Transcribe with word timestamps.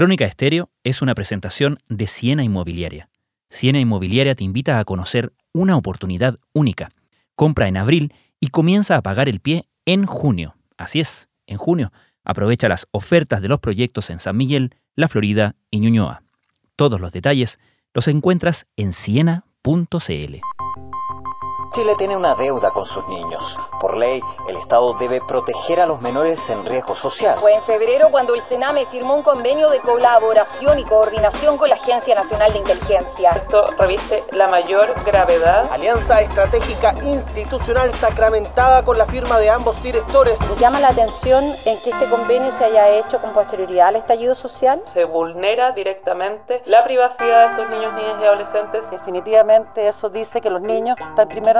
Crónica 0.00 0.24
Estéreo 0.24 0.70
es 0.82 1.02
una 1.02 1.14
presentación 1.14 1.78
de 1.90 2.06
Siena 2.06 2.42
Inmobiliaria. 2.42 3.10
Siena 3.50 3.80
Inmobiliaria 3.80 4.34
te 4.34 4.44
invita 4.44 4.78
a 4.78 4.84
conocer 4.86 5.34
una 5.52 5.76
oportunidad 5.76 6.38
única. 6.54 6.88
Compra 7.34 7.68
en 7.68 7.76
abril 7.76 8.14
y 8.40 8.46
comienza 8.46 8.96
a 8.96 9.02
pagar 9.02 9.28
el 9.28 9.40
pie 9.40 9.66
en 9.84 10.06
junio. 10.06 10.56
Así 10.78 11.00
es, 11.00 11.28
en 11.46 11.58
junio. 11.58 11.92
Aprovecha 12.24 12.66
las 12.66 12.86
ofertas 12.92 13.42
de 13.42 13.48
los 13.48 13.60
proyectos 13.60 14.08
en 14.08 14.20
San 14.20 14.38
Miguel, 14.38 14.74
La 14.96 15.06
Florida 15.06 15.54
y 15.70 15.80
Ñuñoa. 15.80 16.22
Todos 16.76 16.98
los 16.98 17.12
detalles 17.12 17.58
los 17.92 18.08
encuentras 18.08 18.68
en 18.78 18.94
siena.cl. 18.94 20.40
Chile 21.72 21.94
tiene 21.96 22.16
una 22.16 22.34
deuda 22.34 22.72
con 22.72 22.84
sus 22.84 23.06
niños. 23.06 23.56
Por 23.80 23.96
ley, 23.96 24.20
el 24.48 24.56
Estado 24.56 24.92
debe 24.94 25.20
proteger 25.20 25.78
a 25.78 25.86
los 25.86 26.00
menores 26.00 26.50
en 26.50 26.66
riesgo 26.66 26.96
social. 26.96 27.38
Fue 27.38 27.54
en 27.54 27.62
febrero 27.62 28.08
cuando 28.10 28.34
el 28.34 28.42
Sename 28.42 28.86
firmó 28.86 29.14
un 29.14 29.22
convenio 29.22 29.70
de 29.70 29.78
colaboración 29.78 30.80
y 30.80 30.84
coordinación 30.84 31.56
con 31.56 31.68
la 31.68 31.76
Agencia 31.76 32.16
Nacional 32.16 32.52
de 32.52 32.58
Inteligencia. 32.58 33.30
Esto 33.30 33.66
reviste 33.78 34.24
la 34.32 34.48
mayor 34.48 34.94
gravedad. 35.04 35.68
Alianza 35.70 36.20
estratégica 36.20 36.92
institucional 37.04 37.92
sacramentada 37.92 38.84
con 38.84 38.98
la 38.98 39.06
firma 39.06 39.38
de 39.38 39.50
ambos 39.50 39.80
directores. 39.80 40.40
Llama 40.58 40.80
la 40.80 40.88
atención 40.88 41.44
en 41.66 41.80
que 41.82 41.90
este 41.90 42.06
convenio 42.06 42.50
se 42.50 42.64
haya 42.64 42.88
hecho 42.88 43.20
con 43.20 43.32
posterioridad 43.32 43.88
al 43.88 43.96
estallido 43.96 44.34
social. 44.34 44.82
Se 44.86 45.04
vulnera 45.04 45.70
directamente 45.70 46.62
la 46.66 46.82
privacidad 46.82 47.46
de 47.46 47.50
estos 47.50 47.70
niños, 47.70 47.94
niñas 47.94 48.20
y 48.20 48.24
adolescentes. 48.24 48.90
Definitivamente 48.90 49.86
eso 49.86 50.10
dice 50.10 50.40
que 50.40 50.50
los 50.50 50.62
niños 50.62 50.96
están 50.98 51.28
primero 51.28 51.59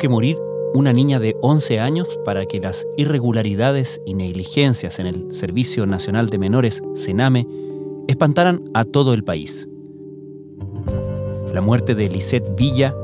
Que 0.00 0.08
morir 0.08 0.38
una 0.72 0.92
niña 0.94 1.20
de 1.20 1.36
11 1.42 1.78
años 1.78 2.08
para 2.24 2.46
que 2.46 2.58
las 2.58 2.86
irregularidades 2.96 4.00
y 4.06 4.14
negligencias 4.14 4.98
en 4.98 5.06
el 5.06 5.32
Servicio 5.32 5.84
Nacional 5.86 6.30
de 6.30 6.38
Menores, 6.38 6.82
SENAME, 6.94 7.46
espantaran 8.08 8.70
a 8.72 8.84
todo 8.84 9.12
el 9.12 9.22
país. 9.24 9.68
La 11.52 11.60
muerte 11.60 11.94
de 11.94 12.08
Lisette 12.08 12.56
Villa 12.56 12.94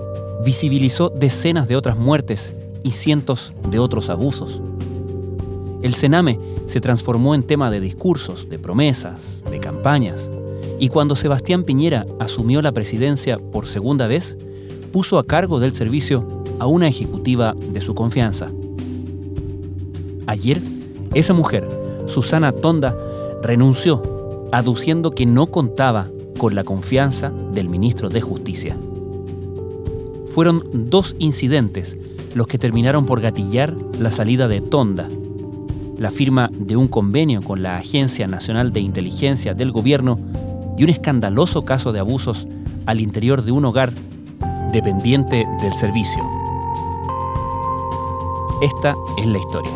visibilizó 0.43 1.11
decenas 1.11 1.69
de 1.69 1.77
otras 1.77 1.99
muertes 1.99 2.55
y 2.83 2.93
cientos 2.93 3.53
de 3.71 3.79
otros 3.79 4.09
abusos. 4.09 4.63
El 5.83 5.95
Sename 5.95 6.41
se 6.67 6.81
transformó 6.81 7.35
en 7.35 7.43
tema 7.43 7.71
de 7.71 7.81
discursos, 7.81 8.49
de 8.49 8.59
promesas, 8.59 9.43
de 9.51 9.61
campañas, 9.61 10.31
y 10.79 10.89
cuando 10.89 11.15
Sebastián 11.15 11.65
Piñera 11.65 12.07
asumió 12.19 12.63
la 12.63 12.73
presidencia 12.73 13.39
por 13.39 13.67
segunda 13.67 14.07
vez, 14.07 14.39
puso 14.93 15.19
a 15.19 15.27
cargo 15.27 15.61
del 15.61 15.75
servicio 15.75 16.27
a 16.59 16.67
una 16.67 16.89
ejecutiva 16.89 17.55
de 17.73 17.81
su 17.81 17.95
confianza. 17.95 18.51
Ayer, 20.27 20.61
esa 21.15 21.35
mujer, 21.35 21.69
Susana 22.07 22.53
Tonda, 22.53 22.97
renunció, 23.43 24.49
aduciendo 24.53 25.11
que 25.11 25.27
no 25.27 25.47
contaba 25.47 26.09
con 26.39 26.55
la 26.55 26.65
confianza 26.65 27.33
del 27.53 27.69
ministro 27.69 28.09
de 28.09 28.21
Justicia. 28.21 28.77
Fueron 30.29 30.65
dos 30.91 31.17
incidentes 31.19 31.97
los 32.35 32.47
que 32.47 32.59
terminaron 32.59 33.07
por 33.07 33.21
gatillar 33.21 33.75
la 33.99 34.11
salida 34.11 34.49
de 34.49 34.61
Tonda, 34.61 35.09
la 35.97 36.11
firma 36.11 36.51
de 36.53 36.77
un 36.77 36.89
convenio 36.89 37.41
con 37.41 37.63
la 37.63 37.79
Agencia 37.79 38.27
Nacional 38.27 38.73
de 38.73 38.81
Inteligencia 38.81 39.55
del 39.55 39.73
Gobierno 39.73 40.19
y 40.77 40.85
un 40.85 40.91
escandaloso 40.91 41.63
caso 41.63 41.93
de 41.93 42.01
abusos 42.01 42.47
al 42.85 43.01
interior 43.01 43.43
de 43.43 43.53
un 43.53 43.65
hogar 43.65 43.93
dependiente 44.73 45.47
del 45.63 45.73
servicio. 45.73 46.23
Esta 48.63 48.97
es 49.19 49.27
la 49.27 49.37
historia. 49.37 49.71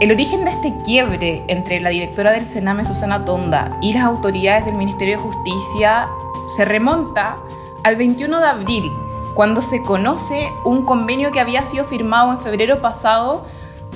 El 0.00 0.12
origen 0.12 0.44
de 0.44 0.52
este 0.52 0.76
quiebre 0.84 1.44
entre 1.48 1.80
la 1.80 1.90
directora 1.90 2.30
del 2.30 2.46
Sename, 2.46 2.84
Susana 2.84 3.24
Tonda, 3.24 3.76
y 3.82 3.94
las 3.94 4.04
autoridades 4.04 4.64
del 4.64 4.76
Ministerio 4.76 5.16
de 5.16 5.22
Justicia 5.24 6.08
se 6.56 6.64
remonta 6.64 7.36
al 7.82 7.96
21 7.96 8.40
de 8.40 8.46
abril, 8.46 8.92
cuando 9.34 9.60
se 9.60 9.82
conoce 9.82 10.52
un 10.64 10.84
convenio 10.84 11.32
que 11.32 11.40
había 11.40 11.66
sido 11.66 11.84
firmado 11.84 12.30
en 12.30 12.38
febrero 12.38 12.80
pasado 12.80 13.44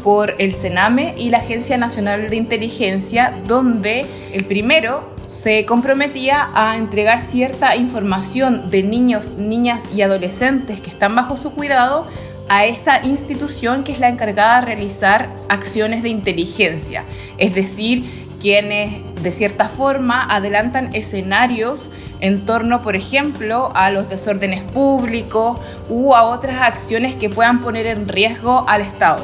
por 0.02 0.34
el 0.38 0.52
Sename 0.52 1.14
y 1.16 1.30
la 1.30 1.38
Agencia 1.38 1.76
Nacional 1.76 2.30
de 2.30 2.36
Inteligencia, 2.36 3.40
donde 3.46 4.04
el 4.32 4.44
primero 4.46 5.17
se 5.28 5.66
comprometía 5.66 6.48
a 6.54 6.78
entregar 6.78 7.20
cierta 7.20 7.76
información 7.76 8.70
de 8.70 8.82
niños, 8.82 9.34
niñas 9.34 9.94
y 9.94 10.00
adolescentes 10.00 10.80
que 10.80 10.88
están 10.88 11.14
bajo 11.14 11.36
su 11.36 11.52
cuidado 11.52 12.06
a 12.48 12.64
esta 12.64 13.04
institución 13.04 13.84
que 13.84 13.92
es 13.92 14.00
la 14.00 14.08
encargada 14.08 14.60
de 14.60 14.66
realizar 14.66 15.28
acciones 15.50 16.02
de 16.02 16.08
inteligencia, 16.08 17.04
es 17.36 17.54
decir, 17.54 18.04
quienes 18.40 19.02
de 19.22 19.32
cierta 19.32 19.68
forma 19.68 20.24
adelantan 20.24 20.94
escenarios 20.94 21.90
en 22.20 22.46
torno, 22.46 22.82
por 22.82 22.96
ejemplo, 22.96 23.70
a 23.74 23.90
los 23.90 24.08
desórdenes 24.08 24.64
públicos 24.64 25.58
u 25.90 26.14
a 26.14 26.22
otras 26.24 26.62
acciones 26.62 27.16
que 27.16 27.28
puedan 27.28 27.60
poner 27.60 27.86
en 27.86 28.08
riesgo 28.08 28.64
al 28.66 28.80
Estado. 28.80 29.22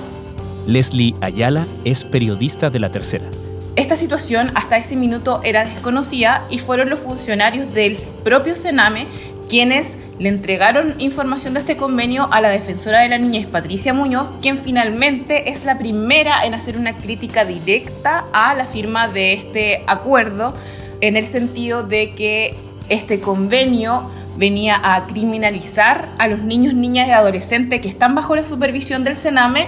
Leslie 0.67 1.15
Ayala 1.23 1.65
es 1.85 2.05
periodista 2.05 2.69
de 2.69 2.81
La 2.81 2.91
Tercera. 2.91 3.31
Esta 3.77 3.97
situación 3.97 4.53
hasta 4.55 4.77
ese 4.77 4.95
minuto 4.95 5.41
era 5.43 5.65
desconocida 5.65 6.47
y 6.49 6.59
fueron 6.61 6.91
los 6.91 7.01
funcionarios 7.01 7.75
del 7.75 7.97
propio 8.23 8.55
Sename 8.55 9.09
quienes 9.49 9.97
le 10.19 10.29
entregaron 10.29 10.95
información 10.99 11.55
de 11.55 11.61
este 11.61 11.77
convenio 11.77 12.29
a 12.31 12.41
la 12.41 12.51
defensora 12.51 13.01
de 13.01 13.09
la 13.09 13.19
niñez, 13.19 13.47
Patricia 13.47 13.93
Muñoz, 13.93 14.33
quien 14.41 14.59
finalmente 14.59 15.51
es 15.51 15.65
la 15.65 15.77
primera 15.77 16.45
en 16.45 16.55
hacer 16.55 16.79
una 16.79 16.97
crítica 16.97 17.45
directa 17.45 18.27
a 18.33 18.55
la 18.55 18.65
firma 18.65 19.09
de 19.09 19.35
este 19.35 19.83
acuerdo, 19.87 20.55
en 21.01 21.17
el 21.17 21.25
sentido 21.25 21.83
de 21.83 22.15
que 22.15 22.55
este 22.89 23.21
convenio 23.21 24.09
venía 24.37 24.81
a 24.83 25.07
criminalizar 25.07 26.09
a 26.19 26.29
los 26.29 26.41
niños, 26.41 26.75
niñas 26.75 27.09
y 27.09 27.11
adolescentes 27.11 27.81
que 27.81 27.89
están 27.89 28.15
bajo 28.15 28.37
la 28.37 28.47
supervisión 28.47 29.05
del 29.05 29.17
Sename 29.17 29.67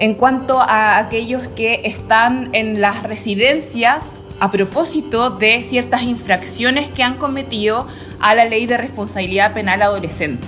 en 0.00 0.14
cuanto 0.14 0.60
a 0.60 0.98
aquellos 0.98 1.48
que 1.48 1.82
están 1.84 2.50
en 2.52 2.80
las 2.80 3.02
residencias 3.02 4.16
a 4.40 4.50
propósito 4.50 5.30
de 5.30 5.62
ciertas 5.64 6.02
infracciones 6.02 6.88
que 6.88 7.02
han 7.02 7.16
cometido 7.16 7.86
a 8.20 8.34
la 8.34 8.44
ley 8.44 8.66
de 8.66 8.76
responsabilidad 8.76 9.52
penal 9.52 9.82
adolescente. 9.82 10.46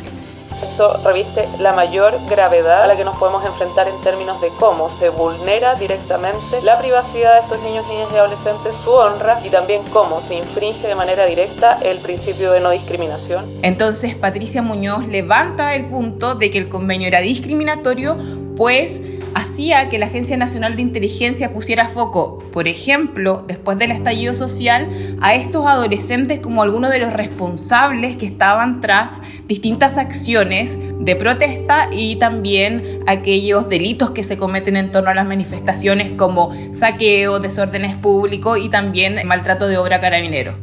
Esto 0.63 1.01
reviste 1.05 1.49
la 1.59 1.73
mayor 1.73 2.15
gravedad 2.29 2.83
a 2.83 2.87
la 2.87 2.95
que 2.95 3.03
nos 3.03 3.17
podemos 3.17 3.45
enfrentar 3.47 3.89
en 3.89 3.99
términos 4.03 4.41
de 4.43 4.49
cómo 4.59 4.91
se 4.91 5.09
vulnera 5.09 5.75
directamente 5.75 6.61
la 6.63 6.79
privacidad 6.79 7.37
de 7.37 7.41
estos 7.41 7.63
niños, 7.63 7.87
niñas 7.89 8.09
y 8.13 8.17
adolescentes, 8.17 8.73
su 8.85 8.91
honra 8.91 9.41
y 9.43 9.49
también 9.49 9.83
cómo 9.91 10.21
se 10.21 10.35
infringe 10.35 10.87
de 10.87 10.95
manera 10.95 11.25
directa 11.25 11.79
el 11.83 11.99
principio 11.99 12.53
de 12.53 12.61
no 12.61 12.71
discriminación. 12.71 13.47
Entonces 13.63 14.15
Patricia 14.15 14.61
Muñoz 14.61 15.07
levanta 15.07 15.75
el 15.75 15.87
punto 15.87 16.35
de 16.35 16.51
que 16.51 16.59
el 16.59 16.69
convenio 16.69 17.09
era 17.09 17.21
discriminatorio, 17.21 18.19
pues 18.55 19.01
hacía 19.35 19.89
que 19.89 19.99
la 19.99 20.07
Agencia 20.07 20.37
Nacional 20.37 20.77
de 20.77 20.83
Inteligencia 20.83 21.53
pusiera 21.53 21.89
foco, 21.89 22.39
por 22.53 22.69
ejemplo, 22.69 23.45
después 23.47 23.79
del 23.79 23.91
estallido 23.91 24.35
social, 24.35 25.17
a 25.21 25.35
estos 25.35 25.67
adolescentes 25.67 26.41
como 26.41 26.63
algunos 26.63 26.91
de 26.91 26.99
los 26.99 27.13
responsables 27.13 28.17
que 28.17 28.27
estaban 28.27 28.81
tras 28.81 29.23
distintas 29.47 29.99
acciones 29.99 30.79
de 31.01 31.17
protesta 31.17 31.89
y 31.93 32.17
también 32.17 33.01
aquellos 33.07 33.69
delitos 33.69 34.11
que 34.11 34.23
se 34.23 34.39
cometen 34.39 34.77
en 34.77 34.93
torno 34.93 35.11
a 35.11 35.15
las 35.15 35.27
manifestaciones 35.27 36.13
como 36.17 36.53
saqueo, 36.73 37.41
desórdenes 37.41 37.97
públicos 37.97 38.59
y 38.59 38.69
también 38.69 39.21
maltrato 39.27 39.69
de 39.69 39.79
obra 39.79 40.01
carabinero. 40.01 40.59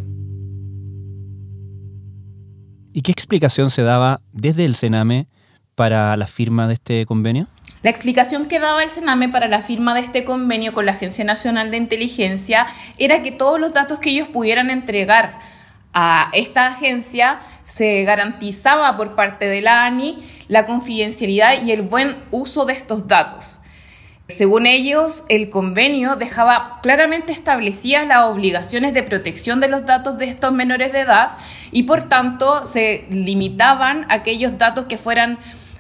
¿Y 2.94 3.02
qué 3.04 3.12
explicación 3.12 3.70
se 3.70 3.84
daba 3.84 4.22
desde 4.32 4.66
el 4.66 4.76
Sename 4.76 5.28
para 5.76 6.18
la 6.18 6.26
firma 6.26 6.68
de 6.68 6.74
este 6.74 7.06
convenio? 7.06 7.48
La 7.84 7.92
explicación 7.92 8.48
que 8.48 8.60
daba 8.60 8.82
el 8.82 8.90
Sename 8.90 9.30
para 9.30 9.48
la 9.48 9.62
firma 9.62 9.94
de 9.94 10.00
este 10.00 10.26
convenio 10.26 10.74
con 10.74 10.88
la 10.88 10.94
Agencia 10.94 11.24
Nacional 11.24 11.70
de 11.70 11.78
Inteligencia 11.78 12.66
era 12.98 13.22
que 13.22 13.32
todos 13.32 13.60
los 13.60 13.72
datos 13.72 14.00
que 14.00 14.10
ellos 14.10 14.28
pudieran 14.28 14.72
entregar 14.72 15.38
a 15.94 16.30
esta 16.34 16.68
agencia 16.68 17.40
se 17.66 18.04
garantizaba 18.04 18.98
por 18.98 19.16
parte 19.16 19.48
de 19.48 19.62
la 19.62 19.86
ANI 19.86 20.28
la 20.48 20.66
confidencialidad 20.66 21.64
y 21.64 21.72
el 21.72 21.84
buen 21.84 22.18
uso 22.32 22.66
de 22.66 22.74
estos 22.74 23.08
datos. 23.08 23.60
Según 24.28 24.66
ellos, 24.66 25.24
el 25.30 25.50
convenio 25.50 26.16
dejaba 26.16 26.80
claramente 26.82 27.32
establecidas 27.32 28.08
las 28.08 28.26
obligaciones 28.26 28.94
de 28.94 29.04
protección 29.04 29.60
de 29.60 29.70
los 29.70 29.86
datos 29.86 30.18
de 30.18 30.26
estos 30.26 30.52
menores 30.52 30.92
de 30.92 31.02
edad 31.02 31.38
y 31.72 31.84
por 31.84 32.10
tanto 32.10 32.66
se 32.66 33.06
limitaban 33.10 34.06
aquellos 34.10 34.58
datos 34.58 34.86
que 34.86 34.98
fueran 34.98 35.38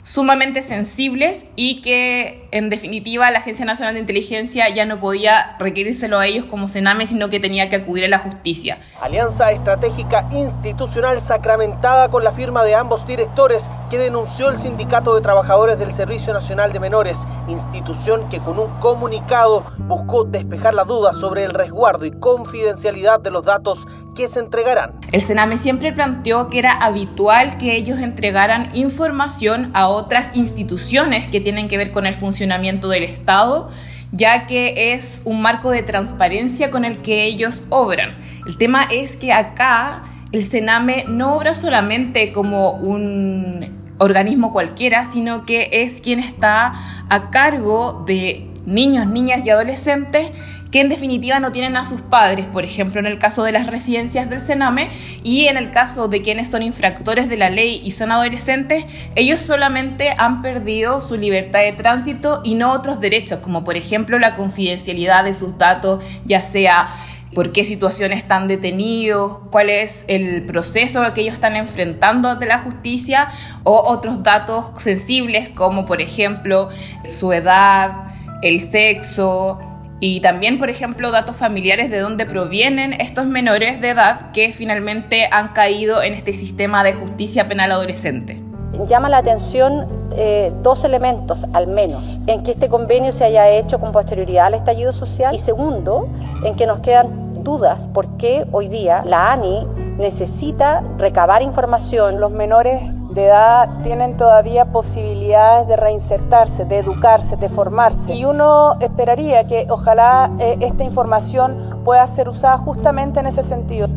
sumamente 0.07 0.63
sensibles 0.63 1.48
y 1.57 1.81
que 1.81 2.46
en 2.51 2.69
definitiva 2.69 3.29
la 3.31 3.39
Agencia 3.39 3.65
Nacional 3.65 3.94
de 3.94 3.99
Inteligencia 3.99 4.69
ya 4.69 4.85
no 4.85 4.99
podía 4.99 5.57
requerírselo 5.59 6.19
a 6.19 6.27
ellos 6.27 6.45
como 6.45 6.69
Sename, 6.69 7.07
sino 7.07 7.29
que 7.29 7.39
tenía 7.39 7.69
que 7.69 7.77
acudir 7.77 8.05
a 8.05 8.07
la 8.07 8.19
justicia. 8.19 8.79
Alianza 9.01 9.51
estratégica 9.51 10.27
institucional 10.31 11.19
sacramentada 11.21 12.09
con 12.09 12.23
la 12.23 12.31
firma 12.31 12.63
de 12.63 12.75
ambos 12.75 13.05
directores 13.05 13.69
que 13.89 13.97
denunció 13.97 14.49
el 14.49 14.55
Sindicato 14.55 15.15
de 15.15 15.21
Trabajadores 15.21 15.79
del 15.79 15.94
Servicio 15.94 16.33
Nacional 16.33 16.71
de 16.71 16.79
Menores, 16.79 17.25
institución 17.47 18.29
que 18.29 18.39
con 18.39 18.59
un 18.59 18.69
comunicado 18.79 19.65
buscó 19.79 20.23
despejar 20.23 20.73
la 20.73 20.83
duda 20.83 21.13
sobre 21.13 21.43
el 21.43 21.51
resguardo 21.51 22.05
y 22.05 22.11
confidencialidad 22.11 23.19
de 23.19 23.31
los 23.31 23.45
datos 23.45 23.88
que 24.15 24.27
se 24.27 24.39
entregarán. 24.39 25.00
El 25.11 25.21
Sename 25.21 25.57
siempre 25.57 25.93
planteó 25.93 26.50
que 26.50 26.59
era 26.59 26.71
habitual 26.71 27.57
que 27.57 27.75
ellos 27.75 28.00
entregaran 28.00 28.75
información 28.75 29.69
a 29.73 29.88
otras 29.88 30.35
instituciones 30.35 31.27
que 31.27 31.39
tienen 31.39 31.67
que 31.67 31.77
ver 31.77 31.91
con 31.91 32.07
el 32.07 32.15
funcionamiento 32.15 32.37
del 32.39 33.04
Estado, 33.04 33.69
ya 34.12 34.45
que 34.45 34.94
es 34.94 35.22
un 35.25 35.42
marco 35.42 35.72
de 35.72 35.84
transparencia 35.84 36.72
con 36.72 36.86
el 36.86 37.01
que 37.01 37.25
ellos 37.25 37.66
obran. 37.69 38.16
El 38.45 38.57
tema 38.57 38.88
es 38.92 39.16
que 39.16 39.34
acá 39.34 40.04
el 40.31 40.44
Sename 40.44 41.06
no 41.07 41.36
obra 41.36 41.56
solamente 41.56 42.31
como 42.34 42.72
un 42.72 43.95
organismo 43.98 44.54
cualquiera, 44.54 45.06
sino 45.06 45.45
que 45.45 45.69
es 45.72 46.01
quien 46.01 46.19
está 46.19 46.74
a 47.10 47.30
cargo 47.31 48.04
de 48.06 48.48
niños, 48.66 49.07
niñas 49.07 49.45
y 49.45 49.50
adolescentes 49.50 50.31
que 50.71 50.81
en 50.81 50.89
definitiva 50.89 51.39
no 51.39 51.51
tienen 51.51 51.77
a 51.77 51.85
sus 51.85 52.01
padres, 52.01 52.45
por 52.47 52.65
ejemplo, 52.65 52.99
en 52.99 53.05
el 53.05 53.19
caso 53.19 53.43
de 53.43 53.51
las 53.51 53.67
residencias 53.67 54.29
del 54.29 54.41
Sename 54.41 54.89
y 55.23 55.45
en 55.45 55.57
el 55.57 55.71
caso 55.71 56.07
de 56.07 56.21
quienes 56.21 56.49
son 56.49 56.61
infractores 56.61 57.29
de 57.29 57.37
la 57.37 57.49
ley 57.49 57.81
y 57.83 57.91
son 57.91 58.11
adolescentes, 58.11 58.85
ellos 59.15 59.41
solamente 59.41 60.13
han 60.17 60.41
perdido 60.41 61.01
su 61.01 61.15
libertad 61.17 61.61
de 61.61 61.73
tránsito 61.73 62.41
y 62.43 62.55
no 62.55 62.71
otros 62.73 62.99
derechos, 62.99 63.39
como 63.39 63.63
por 63.63 63.77
ejemplo 63.77 64.19
la 64.19 64.35
confidencialidad 64.35 65.23
de 65.23 65.35
sus 65.35 65.57
datos, 65.57 66.03
ya 66.25 66.41
sea 66.41 66.87
por 67.33 67.51
qué 67.51 67.65
situación 67.65 68.13
están 68.13 68.47
detenidos, 68.47 69.39
cuál 69.51 69.69
es 69.69 70.05
el 70.07 70.43
proceso 70.45 71.03
que 71.13 71.21
ellos 71.21 71.35
están 71.35 71.55
enfrentando 71.55 72.29
ante 72.29 72.45
la 72.45 72.59
justicia 72.59 73.29
o 73.63 73.75
otros 73.75 74.23
datos 74.23 74.65
sensibles 74.81 75.49
como 75.49 75.85
por 75.85 76.01
ejemplo 76.01 76.69
su 77.09 77.33
edad, 77.33 78.15
el 78.41 78.59
sexo, 78.59 79.59
y 79.99 80.21
también, 80.21 80.59
por 80.59 80.69
ejemplo, 80.69 81.11
datos 81.11 81.35
familiares 81.35 81.89
de 81.89 81.99
dónde 81.99 82.25
provienen 82.25 82.94
estos 82.94 83.25
menores 83.25 83.81
de 83.81 83.89
edad 83.89 84.31
que 84.31 84.53
finalmente 84.53 85.27
han 85.31 85.53
caído 85.53 86.03
en 86.03 86.13
este 86.13 86.33
sistema 86.33 86.83
de 86.83 86.94
justicia 86.94 87.47
penal 87.47 87.71
adolescente. 87.71 88.41
Llama 88.85 89.09
la 89.09 89.17
atención 89.17 89.88
eh, 90.15 90.51
dos 90.61 90.83
elementos, 90.83 91.47
al 91.53 91.67
menos, 91.67 92.19
en 92.27 92.44
que 92.44 92.51
este 92.51 92.69
convenio 92.69 93.11
se 93.11 93.23
haya 93.23 93.49
hecho 93.49 93.79
con 93.79 93.91
posterioridad 93.91 94.47
al 94.47 94.53
estallido 94.53 94.94
social 94.94 95.33
y 95.33 95.39
segundo, 95.39 96.09
en 96.43 96.55
que 96.55 96.67
nos 96.67 96.81
quedan 96.81 97.43
dudas 97.43 97.88
por 97.88 98.17
qué 98.17 98.45
hoy 98.51 98.67
día 98.67 99.03
la 99.05 99.31
ANI 99.31 99.65
necesita 99.97 100.83
recabar 100.97 101.41
información. 101.41 102.19
Los 102.19 102.31
menores 102.31 102.81
de 103.17 103.25
edad 103.25 103.81
tienen 103.81 104.15
todavía 104.15 104.65
posibilidades 104.65 105.67
de 105.67 105.75
reinsertarse, 105.75 106.65
de 106.65 106.77
educarse, 106.77 107.35
de 107.35 107.49
formarse. 107.49 108.13
Y 108.13 108.25
uno 108.25 108.77
esperaría 108.79 109.47
que 109.47 109.65
ojalá 109.71 110.31
eh, 110.37 110.57
esta 110.61 110.83
información 110.83 111.81
pueda 111.83 112.05
ser 112.05 112.29
usada 112.29 112.59
justamente 112.59 113.19
en 113.19 113.25
ese 113.25 113.41
sentido. 113.41 113.87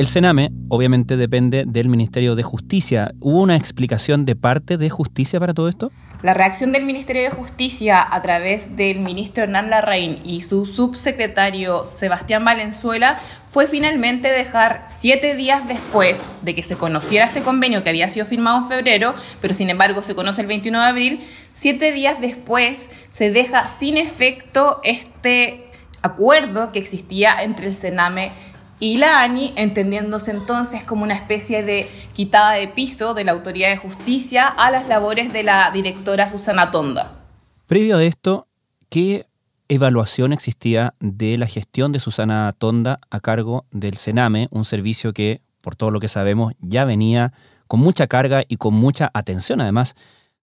El 0.00 0.06
Sename 0.06 0.50
obviamente 0.70 1.18
depende 1.18 1.64
del 1.66 1.90
Ministerio 1.90 2.34
de 2.34 2.42
Justicia. 2.42 3.12
¿Hubo 3.20 3.42
una 3.42 3.56
explicación 3.56 4.24
de 4.24 4.34
parte 4.34 4.78
de 4.78 4.88
Justicia 4.88 5.38
para 5.38 5.52
todo 5.52 5.68
esto? 5.68 5.92
La 6.22 6.32
reacción 6.32 6.72
del 6.72 6.86
Ministerio 6.86 7.24
de 7.24 7.28
Justicia 7.28 8.02
a 8.10 8.22
través 8.22 8.78
del 8.78 9.00
ministro 9.00 9.44
Hernán 9.44 9.68
Larraín 9.68 10.20
y 10.24 10.40
su 10.40 10.64
subsecretario 10.64 11.84
Sebastián 11.84 12.46
Valenzuela 12.46 13.18
fue 13.50 13.66
finalmente 13.66 14.28
dejar 14.28 14.86
siete 14.88 15.36
días 15.36 15.68
después 15.68 16.32
de 16.40 16.54
que 16.54 16.62
se 16.62 16.76
conociera 16.76 17.26
este 17.26 17.42
convenio 17.42 17.84
que 17.84 17.90
había 17.90 18.08
sido 18.08 18.24
firmado 18.24 18.56
en 18.56 18.68
febrero, 18.68 19.14
pero 19.42 19.52
sin 19.52 19.68
embargo 19.68 20.00
se 20.00 20.14
conoce 20.14 20.40
el 20.40 20.46
21 20.46 20.80
de 20.80 20.86
abril, 20.86 21.20
siete 21.52 21.92
días 21.92 22.22
después 22.22 22.88
se 23.12 23.30
deja 23.30 23.68
sin 23.68 23.98
efecto 23.98 24.80
este 24.82 25.66
acuerdo 26.02 26.72
que 26.72 26.78
existía 26.78 27.42
entre 27.42 27.66
el 27.66 27.76
Sename 27.76 28.32
y 28.80 28.96
la 28.96 29.22
ANI, 29.22 29.52
entendiéndose 29.56 30.30
entonces 30.30 30.82
como 30.82 31.04
una 31.04 31.14
especie 31.14 31.62
de 31.62 31.88
quitada 32.14 32.52
de 32.52 32.66
piso 32.66 33.14
de 33.14 33.24
la 33.24 33.32
Autoridad 33.32 33.68
de 33.68 33.76
Justicia 33.76 34.48
a 34.48 34.70
las 34.70 34.88
labores 34.88 35.32
de 35.32 35.42
la 35.42 35.70
directora 35.70 36.28
Susana 36.28 36.70
Tonda. 36.70 37.18
Previo 37.66 37.98
a 37.98 38.02
esto, 38.02 38.48
¿qué 38.88 39.26
evaluación 39.68 40.32
existía 40.32 40.94
de 40.98 41.38
la 41.38 41.46
gestión 41.46 41.92
de 41.92 42.00
Susana 42.00 42.52
Tonda 42.58 42.98
a 43.10 43.20
cargo 43.20 43.66
del 43.70 43.96
Sename, 43.96 44.48
un 44.50 44.64
servicio 44.64 45.12
que, 45.12 45.42
por 45.60 45.76
todo 45.76 45.90
lo 45.90 46.00
que 46.00 46.08
sabemos, 46.08 46.54
ya 46.60 46.84
venía 46.84 47.32
con 47.68 47.80
mucha 47.80 48.08
carga 48.08 48.42
y 48.48 48.56
con 48.56 48.74
mucha 48.74 49.10
atención 49.14 49.60
además 49.60 49.94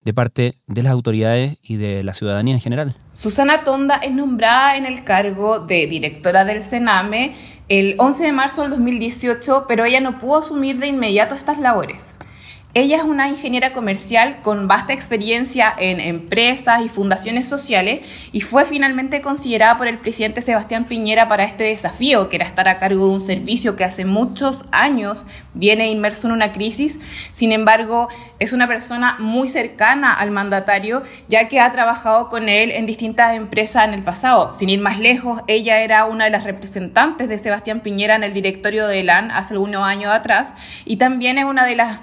de 0.05 0.13
parte 0.13 0.59
de 0.67 0.83
las 0.83 0.93
autoridades 0.93 1.57
y 1.63 1.75
de 1.77 2.03
la 2.03 2.13
ciudadanía 2.13 2.53
en 2.53 2.61
general. 2.61 2.95
Susana 3.13 3.63
Tonda 3.63 3.95
es 3.95 4.11
nombrada 4.11 4.77
en 4.77 4.85
el 4.85 5.03
cargo 5.03 5.59
de 5.59 5.87
directora 5.87 6.45
del 6.45 6.61
Sename 6.61 7.35
el 7.67 7.95
11 7.97 8.23
de 8.23 8.31
marzo 8.31 8.61
del 8.61 8.71
2018, 8.71 9.65
pero 9.67 9.83
ella 9.83 9.99
no 9.99 10.19
pudo 10.19 10.37
asumir 10.37 10.77
de 10.77 10.87
inmediato 10.87 11.33
estas 11.33 11.57
labores. 11.59 12.19
Ella 12.77 12.97
es 12.97 13.03
una 13.03 13.29
ingeniera 13.29 13.71
comercial 13.71 14.41
con 14.41 14.67
vasta 14.67 14.91
experiencia 14.91 15.73
en 15.77 16.01
empresas 16.01 16.81
y 16.83 16.89
fundaciones 16.89 17.47
sociales 17.47 18.01
y 18.33 18.41
fue 18.41 18.65
finalmente 18.65 19.21
considerada 19.21 19.77
por 19.77 19.87
el 19.87 19.97
presidente 19.97 20.41
Sebastián 20.41 20.83
Piñera 20.83 21.29
para 21.29 21.45
este 21.45 21.63
desafío, 21.63 22.27
que 22.27 22.35
era 22.35 22.45
estar 22.45 22.67
a 22.67 22.77
cargo 22.77 23.07
de 23.07 23.13
un 23.13 23.21
servicio 23.21 23.77
que 23.77 23.85
hace 23.85 24.03
muchos 24.03 24.65
años 24.73 25.25
viene 25.53 25.89
inmerso 25.89 26.27
en 26.27 26.33
una 26.33 26.51
crisis. 26.51 26.99
Sin 27.31 27.53
embargo, 27.53 28.09
es 28.39 28.51
una 28.51 28.67
persona 28.67 29.15
muy 29.19 29.47
cercana 29.47 30.13
al 30.13 30.31
mandatario, 30.31 31.01
ya 31.29 31.47
que 31.47 31.61
ha 31.61 31.71
trabajado 31.71 32.27
con 32.27 32.49
él 32.49 32.71
en 32.71 32.85
distintas 32.85 33.37
empresas 33.37 33.85
en 33.85 33.93
el 33.93 34.03
pasado. 34.03 34.51
Sin 34.51 34.67
ir 34.67 34.81
más 34.81 34.99
lejos, 34.99 35.41
ella 35.47 35.79
era 35.79 36.03
una 36.03 36.25
de 36.25 36.31
las 36.31 36.43
representantes 36.43 37.29
de 37.29 37.39
Sebastián 37.39 37.79
Piñera 37.79 38.17
en 38.17 38.25
el 38.25 38.33
directorio 38.33 38.85
de 38.85 38.99
ELAN 38.99 39.31
hace 39.31 39.53
algunos 39.53 39.85
años 39.85 40.11
atrás 40.13 40.55
y 40.83 40.97
también 40.97 41.37
es 41.37 41.45
una 41.45 41.65
de 41.65 41.77
las 41.77 41.99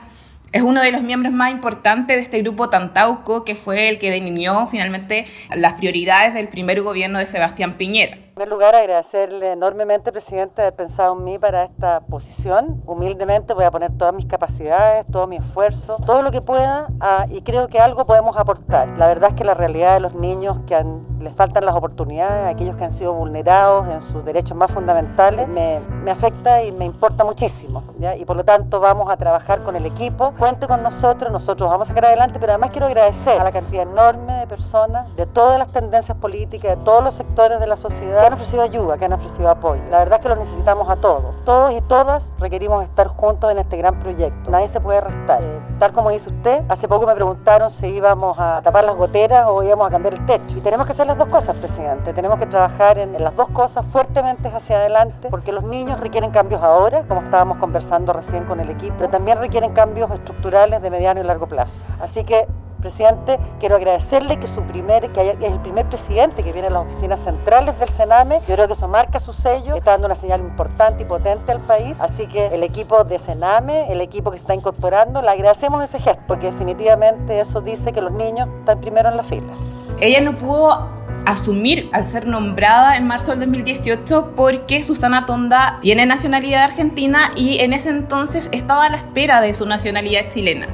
es 0.52 0.62
uno 0.62 0.82
de 0.82 0.92
los 0.92 1.02
miembros 1.02 1.32
más 1.32 1.50
importantes 1.50 2.16
de 2.16 2.22
este 2.22 2.42
grupo 2.42 2.68
Tantauco, 2.68 3.44
que 3.44 3.54
fue 3.54 3.88
el 3.88 3.98
que 3.98 4.10
delineó 4.10 4.66
finalmente 4.66 5.26
las 5.54 5.74
prioridades 5.74 6.34
del 6.34 6.48
primer 6.48 6.82
gobierno 6.82 7.18
de 7.18 7.26
Sebastián 7.26 7.74
Piñera. 7.78 8.18
En 8.32 8.36
primer 8.36 8.48
lugar, 8.48 8.74
agradecerle 8.74 9.52
enormemente, 9.52 10.10
presidente, 10.10 10.62
haber 10.62 10.74
pensado 10.74 11.14
en 11.18 11.22
mí 11.22 11.38
para 11.38 11.64
esta 11.64 12.00
posición. 12.00 12.82
Humildemente 12.86 13.52
voy 13.52 13.64
a 13.64 13.70
poner 13.70 13.92
todas 13.98 14.14
mis 14.14 14.24
capacidades, 14.24 15.04
todo 15.12 15.26
mi 15.26 15.36
esfuerzo, 15.36 15.98
todo 16.06 16.22
lo 16.22 16.30
que 16.30 16.40
pueda 16.40 16.86
ah, 16.98 17.26
y 17.28 17.42
creo 17.42 17.68
que 17.68 17.78
algo 17.78 18.06
podemos 18.06 18.38
aportar. 18.38 18.88
La 18.96 19.06
verdad 19.06 19.32
es 19.32 19.36
que 19.36 19.44
la 19.44 19.52
realidad 19.52 19.92
de 19.92 20.00
los 20.00 20.14
niños 20.14 20.60
que 20.66 20.82
les 21.20 21.34
faltan 21.34 21.66
las 21.66 21.74
oportunidades, 21.74 22.52
aquellos 22.52 22.74
que 22.76 22.84
han 22.84 22.90
sido 22.90 23.12
vulnerados 23.12 23.86
en 23.88 24.00
sus 24.00 24.24
derechos 24.24 24.56
más 24.56 24.70
fundamentales, 24.70 25.46
me, 25.46 25.80
afecta 26.10 26.62
y 26.62 26.72
me 26.72 26.86
importa 26.86 27.24
muchísimo. 27.24 27.84
Y 28.18 28.24
por 28.24 28.36
lo 28.36 28.44
tanto 28.44 28.80
vamos 28.80 29.10
a 29.10 29.16
trabajar 29.18 29.62
con 29.62 29.76
el 29.76 29.84
equipo. 29.84 30.32
Cuente 30.38 30.66
con 30.66 30.82
nosotros, 30.82 31.30
nosotros 31.30 31.70
vamos 31.70 31.86
a 31.86 31.88
sacar 31.88 32.06
adelante, 32.06 32.38
pero 32.40 32.52
además 32.52 32.70
quiero 32.70 32.86
agradecer 32.86 33.38
a 33.38 33.44
la 33.44 33.52
cantidad 33.52 33.82
enorme 33.82 34.40
de 34.40 34.46
personas 34.46 35.14
de 35.16 35.26
todas 35.26 35.58
las 35.58 35.70
tendencias 35.70 36.16
políticas, 36.16 36.78
de 36.78 36.84
todos 36.84 37.04
los 37.04 37.14
sectores 37.14 37.60
de 37.60 37.66
la 37.66 37.76
sociedad 37.76 38.21
que 38.22 38.26
han 38.26 38.34
ofrecido 38.34 38.62
ayuda, 38.62 38.98
que 38.98 39.04
han 39.04 39.12
ofrecido 39.12 39.50
apoyo. 39.50 39.82
La 39.90 39.98
verdad 39.98 40.20
es 40.20 40.22
que 40.22 40.28
lo 40.28 40.36
necesitamos 40.36 40.88
a 40.88 40.94
todos. 40.94 41.34
Todos 41.44 41.72
y 41.72 41.80
todas 41.80 42.32
requerimos 42.38 42.84
estar 42.84 43.08
juntos 43.08 43.50
en 43.50 43.58
este 43.58 43.76
gran 43.76 43.98
proyecto. 43.98 44.48
Nadie 44.48 44.68
se 44.68 44.80
puede 44.80 45.00
restar. 45.00 45.42
Eh, 45.42 45.60
tal 45.80 45.92
como 45.92 46.10
dice 46.10 46.30
usted, 46.30 46.62
hace 46.68 46.86
poco 46.86 47.04
me 47.04 47.16
preguntaron 47.16 47.68
si 47.68 47.88
íbamos 47.88 48.38
a 48.38 48.60
tapar 48.62 48.84
las 48.84 48.94
goteras 48.94 49.46
o 49.48 49.64
íbamos 49.64 49.88
a 49.88 49.90
cambiar 49.90 50.14
el 50.14 50.24
techo. 50.24 50.56
Y 50.56 50.60
tenemos 50.60 50.86
que 50.86 50.92
hacer 50.92 51.08
las 51.08 51.18
dos 51.18 51.26
cosas, 51.26 51.56
presidente. 51.56 52.12
Tenemos 52.12 52.38
que 52.38 52.46
trabajar 52.46 52.96
en, 52.98 53.12
en 53.16 53.24
las 53.24 53.34
dos 53.34 53.48
cosas 53.48 53.84
fuertemente 53.86 54.48
hacia 54.54 54.76
adelante, 54.76 55.26
porque 55.28 55.50
los 55.50 55.64
niños 55.64 55.98
requieren 55.98 56.30
cambios 56.30 56.62
ahora, 56.62 57.02
como 57.08 57.22
estábamos 57.22 57.58
conversando 57.58 58.12
recién 58.12 58.44
con 58.44 58.60
el 58.60 58.70
equipo, 58.70 58.94
pero 58.98 59.10
también 59.10 59.38
requieren 59.38 59.72
cambios 59.72 60.08
estructurales 60.12 60.80
de 60.80 60.90
mediano 60.90 61.20
y 61.20 61.24
largo 61.24 61.48
plazo. 61.48 61.88
Así 62.00 62.22
que 62.22 62.46
Presidente, 62.82 63.38
quiero 63.60 63.76
agradecerle 63.76 64.40
que 64.40 64.46
es 64.46 64.52
el 64.56 65.60
primer 65.60 65.86
presidente 65.86 66.42
que 66.42 66.52
viene 66.52 66.66
a 66.66 66.70
las 66.70 66.82
oficinas 66.88 67.20
centrales 67.20 67.78
del 67.78 67.88
Sename. 67.90 68.40
Yo 68.48 68.56
creo 68.56 68.66
que 68.66 68.72
eso 68.72 68.88
marca 68.88 69.20
su 69.20 69.32
sello, 69.32 69.76
está 69.76 69.92
dando 69.92 70.06
una 70.06 70.16
señal 70.16 70.40
importante 70.40 71.04
y 71.04 71.06
potente 71.06 71.52
al 71.52 71.60
país. 71.60 71.96
Así 72.00 72.26
que 72.26 72.46
el 72.46 72.64
equipo 72.64 73.04
de 73.04 73.20
Sename, 73.20 73.92
el 73.92 74.00
equipo 74.00 74.32
que 74.32 74.36
se 74.36 74.42
está 74.42 74.54
incorporando, 74.54 75.22
le 75.22 75.30
agradecemos 75.30 75.82
ese 75.84 76.00
gesto, 76.00 76.24
porque 76.26 76.50
definitivamente 76.50 77.38
eso 77.38 77.60
dice 77.60 77.92
que 77.92 78.02
los 78.02 78.10
niños 78.10 78.48
están 78.58 78.80
primero 78.80 79.08
en 79.08 79.16
la 79.16 79.22
fila. 79.22 79.52
Ella 80.00 80.20
no 80.20 80.36
pudo 80.36 80.90
asumir 81.24 81.88
al 81.92 82.04
ser 82.04 82.26
nombrada 82.26 82.96
en 82.96 83.06
marzo 83.06 83.30
del 83.30 83.40
2018 83.40 84.32
porque 84.34 84.82
Susana 84.82 85.24
Tonda 85.24 85.78
tiene 85.80 86.04
nacionalidad 86.04 86.64
argentina 86.64 87.30
y 87.36 87.60
en 87.60 87.74
ese 87.74 87.90
entonces 87.90 88.48
estaba 88.50 88.86
a 88.86 88.90
la 88.90 88.96
espera 88.96 89.40
de 89.40 89.54
su 89.54 89.66
nacionalidad 89.66 90.28
chilena. 90.30 90.66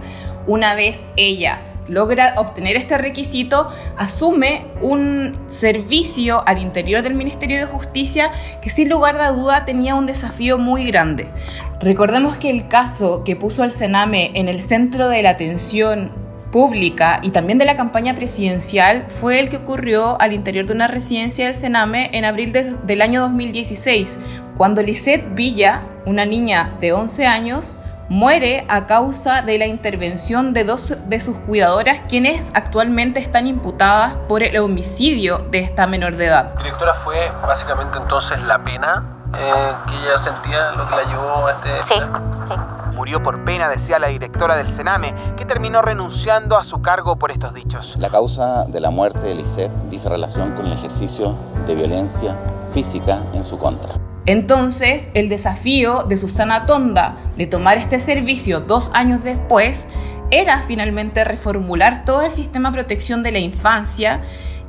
Una 0.47 0.75
vez 0.75 1.05
ella 1.17 1.61
logra 1.89 2.35
obtener 2.37 2.77
este 2.77 2.99
requisito, 2.99 3.69
asume 3.97 4.67
un 4.81 5.39
servicio 5.49 6.43
al 6.47 6.59
interior 6.59 7.03
del 7.03 7.15
Ministerio 7.15 7.59
de 7.59 7.67
Justicia 7.67 8.31
que 8.63 8.71
sin 8.71 8.89
lugar 8.89 9.17
a 9.21 9.31
duda 9.31 9.65
tenía 9.65 9.95
un 9.95 10.07
desafío 10.07 10.59
muy 10.59 10.87
grande. 10.87 11.27
Recordemos 11.81 12.37
que 12.37 12.51
el 12.51 12.69
caso 12.69 13.25
que 13.25 13.37
puso 13.37 13.65
el 13.65 13.73
Sename 13.73 14.31
en 14.35 14.49
el 14.49 14.61
centro 14.61 15.09
de 15.09 15.23
la 15.23 15.31
atención 15.31 16.11
pública 16.51 17.21
y 17.23 17.31
también 17.31 17.59
de 17.59 17.65
la 17.65 17.77
campaña 17.77 18.15
presidencial 18.15 19.07
fue 19.09 19.39
el 19.39 19.49
que 19.49 19.59
ocurrió 19.59 20.21
al 20.21 20.33
interior 20.33 20.67
de 20.67 20.73
una 20.73 20.89
residencia 20.89 21.47
del 21.47 21.55
Sename 21.55 22.11
en 22.13 22.25
abril 22.25 22.53
del 22.85 23.03
año 23.03 23.21
2016, 23.23 24.19
cuando 24.57 24.83
Lisette 24.83 25.35
Villa, 25.35 25.83
una 26.07 26.25
niña 26.25 26.75
de 26.81 26.93
11 26.93 27.27
años, 27.27 27.77
muere 28.09 28.65
a 28.69 28.87
causa 28.87 29.43
de 29.43 29.59
la 29.59 29.67
intervención 29.67 30.53
de 30.53 30.65
dos 30.65 30.97
de 31.07 31.21
sus 31.21 31.37
cuidadoras, 31.39 32.01
quienes 32.09 32.53
actualmente 32.55 33.21
están 33.21 33.47
imputadas 33.47 34.15
por 34.29 34.43
el 34.43 34.57
homicidio 34.59 35.39
de 35.51 35.61
esta 35.61 35.87
menor 35.87 36.17
de 36.17 36.27
edad. 36.27 36.55
Directora, 36.57 36.95
fue 36.95 37.31
básicamente 37.47 37.99
entonces 37.99 38.41
la 38.43 38.59
pena 38.65 39.05
eh, 39.35 39.73
que 39.89 39.95
ella 39.95 40.19
sentía 40.19 40.71
lo 40.73 40.89
que 40.89 40.97
la 40.97 41.05
llevó 41.05 41.47
a 41.47 41.53
este... 41.53 41.83
Sí, 41.83 41.95
sí. 42.49 42.55
Murió 42.95 43.23
por 43.23 43.45
pena, 43.45 43.69
decía 43.69 44.01
la 44.01 44.09
directora 44.09 44.57
del 44.57 44.71
Sename, 44.71 45.15
que 45.37 45.45
terminó 45.45 45.83
renunciando 45.83 46.57
a 46.57 46.65
su 46.65 46.83
cargo 46.83 47.17
por 47.17 47.31
estos 47.31 47.55
dichos. 47.55 47.97
La 47.97 48.09
causa 48.09 48.65
de 48.65 48.81
la 48.81 48.91
muerte 48.91 49.29
de 49.29 49.37
Lisette 49.37 49.71
dice 49.89 50.09
relación 50.09 50.51
con 50.53 50.67
el 50.67 50.73
ejercicio 50.73 51.37
de 51.65 51.77
violencia 51.77 52.37
física 52.73 53.19
en 53.35 53.45
su 53.45 53.57
contra. 53.57 53.95
Entonces, 54.29 55.09
el 55.15 55.31
desafío 55.31 56.03
de 56.03 56.19
Susana 56.19 56.67
Tonda 56.67 57.17
de 57.39 57.47
tomar 57.47 57.79
este 57.79 57.99
servicio 57.99 58.61
dos 58.61 58.91
años 58.93 59.25
después 59.25 59.87
era 60.31 60.65
finalmente 60.69 61.25
reformular 61.25 62.05
todo 62.05 62.21
el 62.21 62.31
sistema 62.31 62.69
de 62.69 62.75
protección 62.75 63.23
de 63.23 63.33
la 63.33 63.39
infancia 63.39 64.21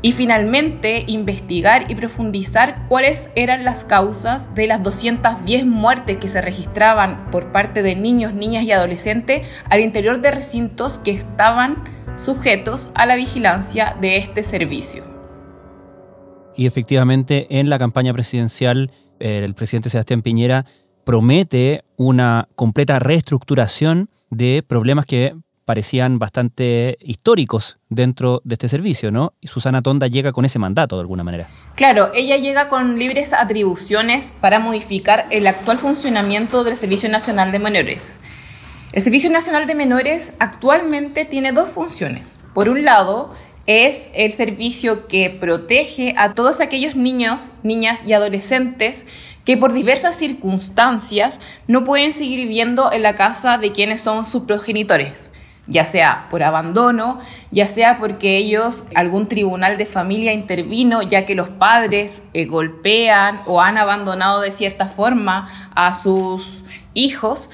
y 0.02 0.14
finalmente 0.14 1.04
investigar 1.08 1.92
y 1.92 1.96
profundizar 1.96 2.86
cuáles 2.88 3.32
eran 3.36 3.66
las 3.66 3.84
causas 3.84 4.56
de 4.56 4.66
las 4.66 4.82
210 4.82 5.66
muertes 5.66 6.16
que 6.16 6.30
se 6.30 6.40
registraban 6.40 7.30
por 7.30 7.52
parte 7.52 7.82
de 7.82 7.98
niños, 7.98 8.34
niñas 8.34 8.64
y 8.64 8.72
adolescentes 8.72 9.46
al 9.70 9.82
interior 9.82 10.22
de 10.22 10.32
recintos 10.32 11.00
que 11.00 11.12
estaban 11.12 11.84
sujetos 12.16 12.92
a 12.96 13.06
la 13.06 13.18
vigilancia 13.18 13.98
de 14.00 14.16
este 14.16 14.44
servicio. 14.44 15.04
Y 16.56 16.66
efectivamente 16.66 17.48
en 17.50 17.70
la 17.70 17.78
campaña 17.78 18.14
presidencial 18.14 18.90
el 19.20 19.54
presidente 19.54 19.90
Sebastián 19.90 20.22
Piñera 20.22 20.66
promete 21.04 21.84
una 21.98 22.48
completa 22.56 23.00
reestructuración 23.00 24.10
de 24.30 24.64
problemas 24.68 25.06
que 25.06 25.36
parecían 25.66 26.18
bastante 26.18 26.98
históricos 27.00 27.78
dentro 27.90 28.42
de 28.44 28.56
este 28.56 28.68
servicio, 28.68 29.12
¿no? 29.12 29.34
Y 29.40 29.48
Susana 29.48 29.84
Tonda 29.84 30.08
llega 30.08 30.32
con 30.32 30.44
ese 30.44 30.58
mandato 30.58 30.96
de 30.96 31.02
alguna 31.02 31.24
manera. 31.24 31.48
Claro, 31.76 32.10
ella 32.16 32.38
llega 32.38 32.70
con 32.70 32.98
libres 32.98 33.34
atribuciones 33.34 34.34
para 34.42 34.58
modificar 34.58 35.28
el 35.30 35.46
actual 35.46 35.78
funcionamiento 35.78 36.64
del 36.64 36.76
Servicio 36.76 37.08
Nacional 37.08 37.52
de 37.52 37.60
Menores. 37.60 38.20
El 38.94 39.04
Servicio 39.04 39.30
Nacional 39.30 39.68
de 39.68 39.76
Menores 39.76 40.36
actualmente 40.40 41.24
tiene 41.24 41.52
dos 41.52 41.70
funciones. 41.70 42.40
Por 42.56 42.68
un 42.68 42.84
lado, 42.84 43.36
es 43.66 44.10
el 44.14 44.32
servicio 44.32 45.08
que 45.08 45.30
protege 45.30 46.16
a 46.18 46.34
todos 46.34 46.60
aquellos 46.62 46.96
niños, 46.96 47.54
niñas 47.64 48.06
y 48.06 48.14
adolescentes 48.14 49.06
que 49.46 49.58
por 49.58 49.74
diversas 49.74 50.16
circunstancias 50.16 51.40
no 51.68 51.84
pueden 51.84 52.14
seguir 52.14 52.40
viviendo 52.40 52.92
en 52.92 53.04
la 53.04 53.16
casa 53.16 53.58
de 53.58 53.72
quienes 53.72 54.02
son 54.02 54.26
sus 54.26 54.44
progenitores, 54.44 55.32
ya 55.68 55.86
sea 55.86 56.28
por 56.30 56.44
abandono, 56.44 57.20
ya 57.52 57.68
sea 57.68 57.98
porque 57.98 58.38
ellos, 58.38 58.86
algún 58.96 59.28
tribunal 59.28 59.78
de 59.78 59.86
familia 59.86 60.34
intervino, 60.34 61.02
ya 61.02 61.26
que 61.26 61.36
los 61.36 61.50
padres 61.50 62.24
eh, 62.34 62.46
golpean 62.46 63.42
o 63.46 63.62
han 63.62 63.78
abandonado 63.78 64.42
de 64.42 64.52
cierta 64.52 64.88
forma 64.88 65.72
a 65.76 65.96
sus 65.96 66.64
hijos, 66.94 67.50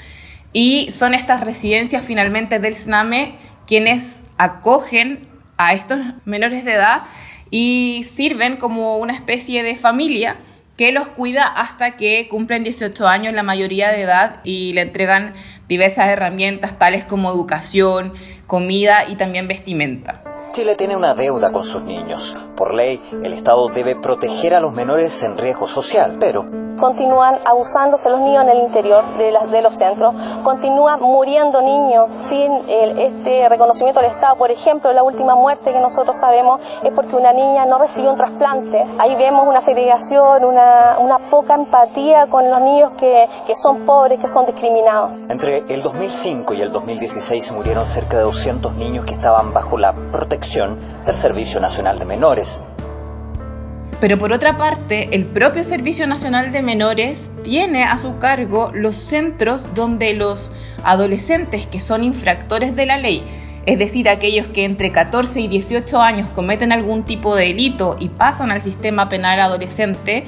y 0.53 0.89
son 0.91 1.13
estas 1.13 1.41
residencias 1.41 2.03
finalmente 2.05 2.59
del 2.59 2.75
SNAME 2.75 3.35
quienes 3.67 4.23
acogen 4.37 5.27
a 5.57 5.73
estos 5.73 5.99
menores 6.25 6.65
de 6.65 6.73
edad 6.73 7.03
y 7.49 8.03
sirven 8.05 8.57
como 8.57 8.97
una 8.97 9.13
especie 9.13 9.63
de 9.63 9.75
familia 9.75 10.37
que 10.77 10.91
los 10.91 11.07
cuida 11.07 11.45
hasta 11.45 11.95
que 11.95 12.27
cumplen 12.29 12.63
18 12.63 13.07
años 13.07 13.33
la 13.33 13.43
mayoría 13.43 13.89
de 13.89 14.01
edad 14.01 14.41
y 14.43 14.73
le 14.73 14.81
entregan 14.81 15.33
diversas 15.67 16.09
herramientas 16.09 16.77
tales 16.77 17.05
como 17.05 17.31
educación, 17.31 18.13
comida 18.45 19.07
y 19.07 19.15
también 19.15 19.47
vestimenta. 19.47 20.21
Chile 20.51 20.75
tiene 20.75 20.95
una 20.95 21.13
deuda 21.13 21.51
con 21.51 21.65
sus 21.65 21.81
niños. 21.83 22.35
Por 22.55 22.73
ley, 22.73 23.01
el 23.23 23.33
Estado 23.33 23.67
debe 23.69 23.95
proteger 23.95 24.53
a 24.53 24.61
los 24.61 24.73
menores 24.73 25.21
en 25.23 25.37
riesgo 25.37 25.67
social, 25.67 26.17
pero 26.19 26.45
continúan 26.79 27.39
abusándose 27.45 28.09
los 28.09 28.21
niños 28.21 28.43
en 28.43 28.49
el 28.49 28.59
interior 28.59 29.03
de, 29.17 29.61
los 29.61 29.75
centros, 29.75 30.13
continúan 30.43 31.01
muriendo 31.01 31.61
niños 31.61 32.11
sin 32.11 32.51
este 32.67 33.47
reconocimiento 33.49 34.01
del 34.01 34.11
Estado. 34.11 34.35
Por 34.35 34.51
ejemplo, 34.51 34.91
la 34.93 35.03
última 35.03 35.35
muerte 35.35 35.71
que 35.71 35.79
nosotros 35.79 36.17
sabemos 36.17 36.61
es 36.83 36.91
porque 36.93 37.15
una 37.15 37.33
niña 37.33 37.65
no 37.65 37.77
recibió 37.77 38.11
un 38.11 38.17
trasplante. 38.17 38.85
Ahí 38.97 39.15
vemos 39.15 39.47
una 39.47 39.61
segregación, 39.61 40.43
una, 40.43 40.97
una 40.99 41.19
poca 41.29 41.55
empatía 41.55 42.27
con 42.27 42.49
los 42.49 42.61
niños 42.61 42.91
que, 42.97 43.27
que 43.47 43.55
son 43.55 43.85
pobres, 43.85 44.19
que 44.19 44.27
son 44.27 44.45
discriminados. 44.45 45.11
Entre 45.29 45.59
el 45.67 45.81
2005 45.81 46.53
y 46.53 46.61
el 46.61 46.71
2016 46.71 47.51
murieron 47.51 47.87
cerca 47.87 48.17
de 48.17 48.23
200 48.23 48.73
niños 48.75 49.05
que 49.05 49.13
estaban 49.13 49.53
bajo 49.53 49.77
la 49.77 49.93
protección 49.93 50.77
del 51.05 51.15
Servicio 51.15 51.59
Nacional 51.59 51.99
de 51.99 52.05
Menores. 52.05 52.63
Pero 54.01 54.17
por 54.17 54.33
otra 54.33 54.57
parte, 54.57 55.09
el 55.13 55.25
propio 55.25 55.63
Servicio 55.63 56.05
Nacional 56.05 56.51
de 56.51 56.61
Menores 56.61 57.31
tiene 57.43 57.83
a 57.83 57.97
su 57.97 58.19
cargo 58.19 58.71
los 58.73 58.97
centros 58.97 59.73
donde 59.73 60.13
los 60.13 60.51
adolescentes 60.83 61.65
que 61.65 61.79
son 61.79 62.03
infractores 62.03 62.75
de 62.75 62.85
la 62.85 62.97
ley, 62.97 63.23
es 63.65 63.79
decir, 63.79 64.09
aquellos 64.09 64.47
que 64.47 64.63
entre 64.63 64.91
14 64.91 65.41
y 65.41 65.47
18 65.47 66.01
años 66.01 66.29
cometen 66.35 66.71
algún 66.71 67.03
tipo 67.03 67.35
de 67.35 67.45
delito 67.45 67.95
y 67.99 68.09
pasan 68.09 68.51
al 68.51 68.61
sistema 68.61 69.09
penal 69.09 69.39
adolescente, 69.39 70.25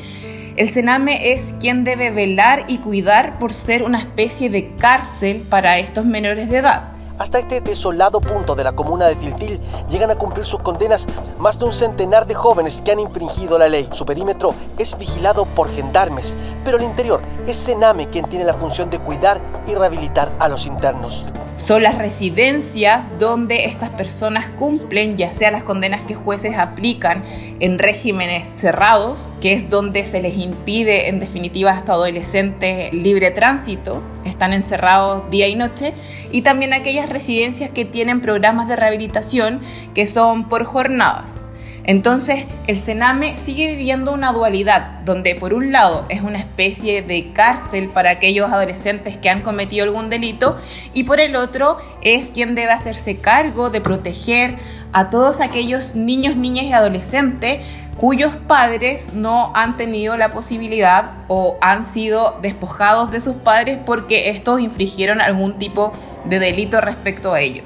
el 0.56 0.70
Sename 0.70 1.34
es 1.34 1.54
quien 1.60 1.84
debe 1.84 2.10
velar 2.10 2.66
y 2.68 2.80
cuidar 2.80 3.38
por 3.38 3.54
ser 3.54 3.84
una 3.84 4.00
especie 4.00 4.50
de 4.50 4.74
cárcel 4.76 5.46
para 5.48 5.78
estos 5.78 6.06
menores 6.06 6.50
de 6.50 6.58
edad. 6.58 6.97
Hasta 7.18 7.40
este 7.40 7.62
desolado 7.62 8.22
punto 8.22 8.54
de 8.54 8.64
la 8.64 8.74
comuna 8.74 9.08
de 9.08 9.16
Tiltil 9.16 9.60
llegan 9.90 10.12
a 10.12 10.16
cumplir 10.16 10.46
sus 10.46 10.60
condenas 10.60 11.08
más 11.40 11.58
de 11.58 11.66
un 11.66 11.74
centenar 11.74 12.28
de 12.28 12.36
jóvenes 12.36 12.80
que 12.82 12.92
han 12.92 13.00
infringido 13.00 13.58
la 13.58 13.68
ley. 13.68 13.90
Su 13.92 14.06
perímetro 14.06 14.54
es 14.78 14.96
vigilado 14.98 15.46
por 15.46 15.70
gendarmes, 15.72 16.38
pero 16.64 16.78
el 16.78 16.84
interior 16.84 17.22
es 17.48 17.58
Sename 17.58 18.10
quien 18.10 18.26
tiene 18.26 18.46
la 18.46 18.54
función 18.54 18.90
de 18.90 19.00
cuidar 19.00 19.42
y 19.66 19.74
rehabilitar 19.74 20.30
a 20.40 20.48
los 20.48 20.68
internos. 20.68 21.30
Son 21.58 21.82
las 21.82 21.98
residencias 21.98 23.08
donde 23.18 23.66
estas 23.66 23.90
personas 23.90 24.48
cumplen 24.60 25.18
ya 25.18 25.34
sea 25.34 25.50
las 25.50 25.64
condenas 25.64 26.02
que 26.02 26.14
jueces 26.14 26.56
aplican 26.56 27.24
en 27.60 27.80
regímenes 27.80 28.48
cerrados, 28.48 29.28
que 29.42 29.54
es 29.54 29.68
donde 29.68 30.06
se 30.06 30.22
les 30.22 30.38
impide 30.38 31.10
en 31.10 31.20
definitiva 31.20 31.72
a 31.72 31.78
estos 31.78 31.96
adolescentes 31.96 32.94
libre 32.94 33.32
tránsito, 33.32 34.04
están 34.24 34.54
encerrados 34.54 35.32
día 35.32 35.48
y 35.48 35.56
noche, 35.56 35.96
y 36.32 36.44
también 36.44 36.74
aquellas 36.74 37.10
residencias 37.10 37.72
que 37.72 37.86
tienen 37.86 38.22
programas 38.22 38.68
de 38.68 38.76
rehabilitación 38.76 39.60
que 39.96 40.06
son 40.06 40.50
por 40.50 40.64
jornadas. 40.64 41.44
Entonces, 41.88 42.46
el 42.68 42.78
Sename 42.78 43.38
sigue 43.38 43.70
viviendo 43.70 44.12
una 44.12 44.34
dualidad, 44.34 45.00
donde 45.06 45.36
por 45.36 45.54
un 45.54 45.72
lado 45.72 46.06
es 46.10 46.22
una 46.22 46.38
especie 46.38 47.02
de 47.02 47.32
cárcel 47.32 47.88
para 47.88 48.12
aquellos 48.12 48.52
adolescentes 48.52 49.18
que 49.18 49.30
han 49.30 49.42
cometido 49.42 49.86
algún 49.86 50.10
delito, 50.10 50.58
y 50.94 51.06
por 51.06 51.22
el 51.22 51.38
otro 51.38 51.78
es 52.02 52.28
quien 52.28 52.56
debe 52.56 52.74
hacerse 52.74 53.18
cargo 53.18 53.70
de 53.70 53.80
proteger 53.80 54.56
a 54.92 55.10
todos 55.10 55.40
aquellos 55.40 55.96
niños, 55.96 56.36
niñas 56.36 56.66
y 56.66 56.74
adolescentes 56.74 57.62
cuyos 57.98 58.34
padres 58.48 59.14
no 59.14 59.52
han 59.56 59.78
tenido 59.78 60.18
la 60.18 60.32
posibilidad 60.32 61.14
o 61.30 61.58
han 61.62 61.86
sido 61.86 62.38
despojados 62.42 63.12
de 63.12 63.22
sus 63.22 63.38
padres 63.38 63.80
porque 63.86 64.30
estos 64.30 64.60
infringieron 64.60 65.22
algún 65.22 65.58
tipo 65.58 65.94
de 66.26 66.40
delito 66.40 66.80
respecto 66.82 67.34
a 67.34 67.40
ellos. 67.40 67.66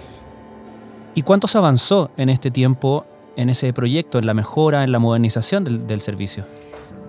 ¿Y 1.16 1.24
cuánto 1.24 1.48
se 1.48 1.58
avanzó 1.58 2.12
en 2.16 2.30
este 2.30 2.52
tiempo 2.52 3.06
en 3.36 3.50
ese 3.50 3.74
proyecto, 3.74 4.20
en 4.20 4.26
la 4.26 4.34
mejora, 4.34 4.84
en 4.84 4.92
la 4.92 5.00
modernización 5.00 5.64
del, 5.64 5.88
del 5.88 6.02
servicio? 6.02 6.46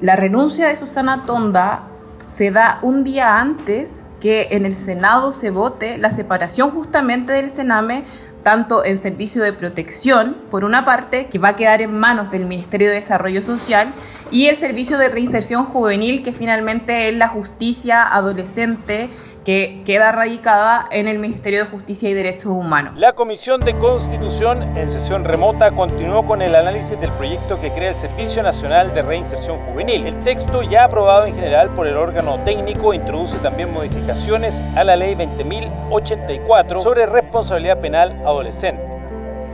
La 0.01 0.17
renuncia 0.17 0.69
de 0.69 0.77
Susana 0.77 1.25
Tonda 1.27 1.85
se 2.27 2.51
da 2.51 2.79
un 2.83 3.05
día 3.05 3.39
antes 3.41 4.05
que 4.21 4.49
en 4.53 4.65
el 4.65 4.75
Senado 4.75 5.33
se 5.33 5.51
vote 5.51 5.99
la 5.99 6.11
separación 6.11 6.71
justamente 6.71 7.33
del 7.33 7.51
Sename 7.51 8.05
tanto 8.43 8.85
en 8.85 8.99
servicio 8.99 9.43
de 9.43 9.53
protección, 9.53 10.37
por 10.51 10.65
una 10.65 10.85
parte, 10.85 11.27
que 11.27 11.39
va 11.39 11.49
a 11.49 11.57
quedar 11.57 11.83
en 11.83 11.97
manos 11.97 12.31
del 12.31 12.47
Ministerio 12.47 12.89
de 12.89 12.95
Desarrollo 12.97 13.43
Social, 13.43 13.93
y 14.33 14.47
el 14.47 14.57
servicio 14.57 14.97
de 14.97 15.11
reinserción 15.11 15.65
juvenil, 15.65 16.23
que 16.23 16.33
finalmente 16.33 17.11
es 17.11 17.17
la 17.17 17.29
justicia 17.29 18.03
adolescente 18.03 19.11
que 19.45 19.83
queda 19.85 20.13
radicada 20.13 20.87
en 20.91 21.09
el 21.09 21.19
Ministerio 21.19 21.65
de 21.65 21.71
Justicia 21.71 22.09
y 22.09 22.15
Derechos 22.15 22.53
Humanos. 22.53 22.95
La 22.97 23.13
Comisión 23.13 23.61
de 23.61 23.75
Constitución 23.75 24.63
en 24.77 24.89
sesión 24.89 25.25
remota 25.25 25.73
continuó 25.73 26.25
con 26.25 26.43
el 26.43 26.55
análisis 26.55 26.99
del 26.99 27.11
proyecto 27.13 27.61
que 27.61 27.71
crea 27.71 27.91
el 27.91 27.97
Servicio 27.97 28.43
Nacional 28.43 28.95
de 28.95 29.03
Reinserción 29.03 29.59
Juvenil. 29.67 30.07
El 30.07 30.21
texto 30.21 30.63
ya 30.63 30.85
aprobado 30.85 31.27
en 31.27 31.35
general 31.35 31.69
por 31.71 31.87
el 31.87 31.97
órgano 31.97 32.39
técnico 32.45 32.95
introduce 32.95 33.37
también 33.39 33.73
modificaciones 33.73 34.63
a 34.77 34.85
la 34.85 34.97
Ley 34.97 35.15
20.084 35.15 36.83
sobre 36.83 37.07
responsabilidad 37.07 37.81
penal 37.81 38.13
adolescente. 38.25 38.92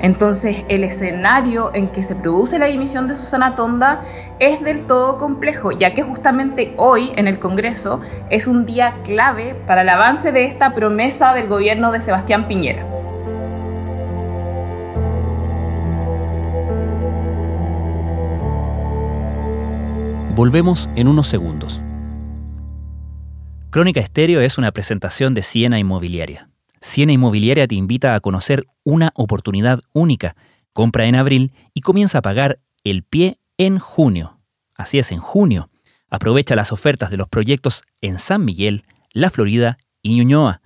Entonces, 0.01 0.65
el 0.69 0.85
escenario 0.85 1.71
en 1.75 1.89
que 1.89 2.03
se 2.03 2.15
produce 2.15 2.59
la 2.59 2.67
dimisión 2.67 3.09
de 3.09 3.17
Susana 3.17 3.55
Tonda 3.55 4.03
es 4.39 4.63
del 4.63 4.85
todo 4.85 5.19
complejo, 5.19 5.73
ya 5.73 5.95
que 5.95 6.03
justamente 6.03 6.75
hoy 6.77 7.11
en 7.17 7.27
el 7.27 7.39
Congreso 7.39 8.01
es 8.31 8.47
un 8.47 8.65
día 8.65 8.97
clave 9.03 9.57
para 9.67 9.83
el 9.83 9.89
avance 9.89 10.31
de 10.31 10.45
esta 10.45 10.75
promesa 10.75 11.35
del 11.35 11.49
gobierno 11.49 11.91
de 11.91 12.01
Sebastián 12.01 12.47
Piñera. 12.47 12.85
Volvemos 20.39 20.89
en 20.95 21.09
unos 21.09 21.27
segundos. 21.27 21.81
Crónica 23.71 23.99
Estéreo 23.99 24.41
es 24.41 24.57
una 24.57 24.71
presentación 24.71 25.35
de 25.35 25.43
Siena 25.43 25.81
Inmobiliaria. 25.81 26.48
Siena 26.81 27.13
Inmobiliaria 27.13 27.67
te 27.67 27.75
invita 27.75 28.15
a 28.15 28.21
conocer 28.21 28.65
una 28.85 29.13
oportunidad 29.15 29.81
única. 29.93 30.37
Compra 30.73 31.07
en 31.07 31.15
abril 31.15 31.53
y 31.75 31.81
comienza 31.81 32.19
a 32.19 32.23
pagar 32.23 32.61
el 32.85 33.03
pie 33.03 33.39
en 33.57 33.79
junio. 33.79 34.39
Así 34.77 34.99
es, 34.99 35.11
en 35.13 35.21
junio. 35.21 35.71
Aprovecha 36.09 36.57
las 36.57 36.73
ofertas 36.73 37.11
de 37.11 37.17
los 37.17 37.29
proyectos 37.29 37.83
en 38.01 38.19
San 38.19 38.45
Miguel, 38.45 38.85
La 39.13 39.31
Florida 39.31 39.79
y 40.03 40.15
Ñuñoa. 40.15 40.63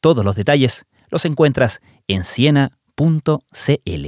Todos 0.00 0.24
los 0.24 0.36
detalles 0.36 0.86
los 1.10 1.24
encuentras 1.24 1.80
en 2.06 2.24
siena.cl. 2.24 4.06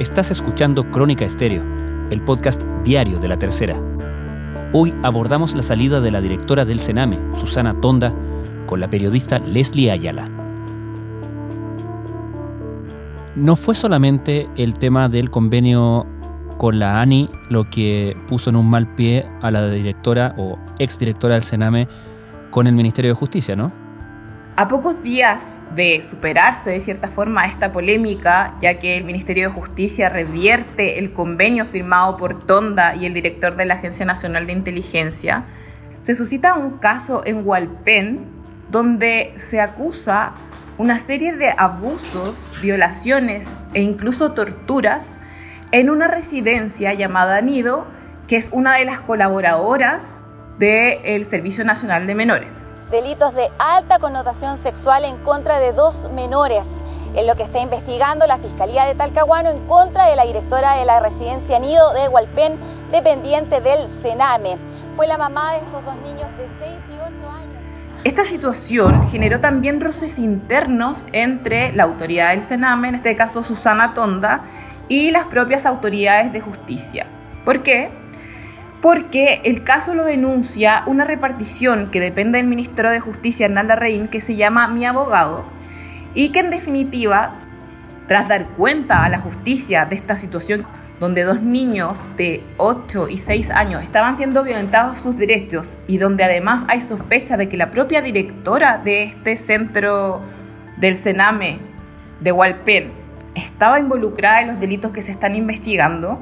Estás 0.00 0.30
escuchando 0.30 0.90
Crónica 0.90 1.24
Estéreo, 1.24 1.62
el 2.10 2.22
podcast 2.22 2.62
diario 2.82 3.20
de 3.20 3.28
la 3.28 3.38
tercera. 3.38 3.80
Hoy 4.72 4.92
abordamos 5.02 5.54
la 5.54 5.62
salida 5.62 6.00
de 6.00 6.10
la 6.10 6.20
directora 6.22 6.64
del 6.64 6.80
Sename, 6.80 7.18
Susana 7.38 7.78
Tonda, 7.80 8.12
con 8.66 8.80
la 8.80 8.88
periodista 8.88 9.38
Leslie 9.38 9.90
Ayala. 9.90 10.28
No 13.36 13.54
fue 13.54 13.74
solamente 13.74 14.48
el 14.56 14.74
tema 14.74 15.08
del 15.08 15.30
convenio 15.30 16.06
con 16.56 16.78
la 16.78 17.00
ANI 17.00 17.28
lo 17.50 17.68
que 17.68 18.16
puso 18.28 18.50
en 18.50 18.56
un 18.56 18.70
mal 18.70 18.94
pie 18.94 19.28
a 19.42 19.50
la 19.50 19.68
directora 19.68 20.34
o 20.38 20.58
exdirectora 20.78 21.34
del 21.34 21.42
Sename 21.42 21.86
con 22.50 22.66
el 22.66 22.74
Ministerio 22.74 23.10
de 23.10 23.14
Justicia, 23.14 23.56
¿no? 23.56 23.81
A 24.62 24.68
pocos 24.68 25.02
días 25.02 25.58
de 25.74 26.04
superarse 26.04 26.70
de 26.70 26.78
cierta 26.78 27.08
forma 27.08 27.46
esta 27.46 27.72
polémica, 27.72 28.54
ya 28.60 28.78
que 28.78 28.96
el 28.96 29.02
Ministerio 29.02 29.48
de 29.48 29.52
Justicia 29.52 30.08
revierte 30.08 31.00
el 31.00 31.12
convenio 31.12 31.66
firmado 31.66 32.16
por 32.16 32.38
Tonda 32.46 32.94
y 32.94 33.06
el 33.06 33.12
director 33.12 33.56
de 33.56 33.66
la 33.66 33.74
Agencia 33.74 34.06
Nacional 34.06 34.46
de 34.46 34.52
Inteligencia, 34.52 35.46
se 36.00 36.14
suscita 36.14 36.54
un 36.54 36.78
caso 36.78 37.22
en 37.24 37.44
Hualpén 37.44 38.24
donde 38.70 39.32
se 39.34 39.60
acusa 39.60 40.34
una 40.78 41.00
serie 41.00 41.32
de 41.32 41.52
abusos, 41.58 42.46
violaciones 42.62 43.56
e 43.74 43.82
incluso 43.82 44.30
torturas 44.30 45.18
en 45.72 45.90
una 45.90 46.06
residencia 46.06 46.94
llamada 46.94 47.40
Nido, 47.40 47.88
que 48.28 48.36
es 48.36 48.50
una 48.52 48.76
de 48.76 48.84
las 48.84 49.00
colaboradoras 49.00 50.22
del 50.60 51.24
Servicio 51.24 51.64
Nacional 51.64 52.06
de 52.06 52.14
Menores 52.14 52.76
delitos 52.92 53.34
de 53.34 53.50
alta 53.58 53.98
connotación 53.98 54.58
sexual 54.58 55.06
en 55.06 55.16
contra 55.16 55.58
de 55.58 55.72
dos 55.72 56.10
menores. 56.12 56.68
Es 57.16 57.26
lo 57.26 57.36
que 57.36 57.42
está 57.42 57.58
investigando 57.58 58.26
la 58.26 58.36
Fiscalía 58.36 58.84
de 58.84 58.94
Talcahuano 58.94 59.48
en 59.48 59.66
contra 59.66 60.06
de 60.06 60.14
la 60.14 60.24
directora 60.24 60.76
de 60.76 60.84
la 60.84 61.00
residencia 61.00 61.58
Nido 61.58 61.94
de 61.94 62.08
Hualpén, 62.08 62.60
dependiente 62.90 63.62
del 63.62 63.88
Sename. 63.88 64.56
Fue 64.94 65.06
la 65.06 65.16
mamá 65.16 65.52
de 65.52 65.58
estos 65.60 65.82
dos 65.86 65.96
niños 66.02 66.30
de 66.36 66.46
6 66.60 66.84
y 66.90 66.92
8 66.92 67.30
años. 67.30 67.62
Esta 68.04 68.26
situación 68.26 69.08
generó 69.08 69.40
también 69.40 69.80
roces 69.80 70.18
internos 70.18 71.06
entre 71.12 71.72
la 71.72 71.84
autoridad 71.84 72.30
del 72.30 72.42
Sename, 72.42 72.88
en 72.88 72.94
este 72.96 73.16
caso 73.16 73.42
Susana 73.42 73.94
Tonda, 73.94 74.44
y 74.88 75.12
las 75.12 75.24
propias 75.24 75.64
autoridades 75.64 76.30
de 76.30 76.42
justicia. 76.42 77.06
¿Por 77.46 77.62
qué? 77.62 78.01
Porque 78.82 79.40
el 79.44 79.62
caso 79.62 79.94
lo 79.94 80.04
denuncia 80.04 80.82
una 80.86 81.04
repartición 81.04 81.92
que 81.92 82.00
depende 82.00 82.38
del 82.38 82.48
ministro 82.48 82.90
de 82.90 82.98
Justicia, 82.98 83.46
Hernán 83.46 83.68
Larraín, 83.68 84.08
que 84.08 84.20
se 84.20 84.34
llama 84.34 84.66
Mi 84.66 84.84
Abogado, 84.84 85.44
y 86.14 86.30
que 86.30 86.40
en 86.40 86.50
definitiva, 86.50 87.34
tras 88.08 88.26
dar 88.26 88.48
cuenta 88.48 89.04
a 89.04 89.08
la 89.08 89.20
justicia 89.20 89.86
de 89.86 89.94
esta 89.94 90.16
situación 90.16 90.66
donde 90.98 91.22
dos 91.22 91.40
niños 91.42 92.08
de 92.16 92.44
8 92.58 93.08
y 93.08 93.18
6 93.18 93.50
años 93.50 93.82
estaban 93.82 94.16
siendo 94.16 94.42
violentados 94.42 94.98
sus 94.98 95.16
derechos 95.16 95.76
y 95.86 95.98
donde 95.98 96.24
además 96.24 96.64
hay 96.68 96.80
sospecha 96.80 97.36
de 97.36 97.48
que 97.48 97.56
la 97.56 97.70
propia 97.70 98.02
directora 98.02 98.78
de 98.78 99.04
este 99.04 99.36
centro 99.36 100.20
del 100.76 100.96
Sename 100.96 101.60
de 102.20 102.32
Hualpén 102.32 102.92
estaba 103.34 103.78
involucrada 103.78 104.42
en 104.42 104.48
los 104.48 104.60
delitos 104.60 104.90
que 104.90 105.02
se 105.02 105.12
están 105.12 105.34
investigando, 105.34 106.20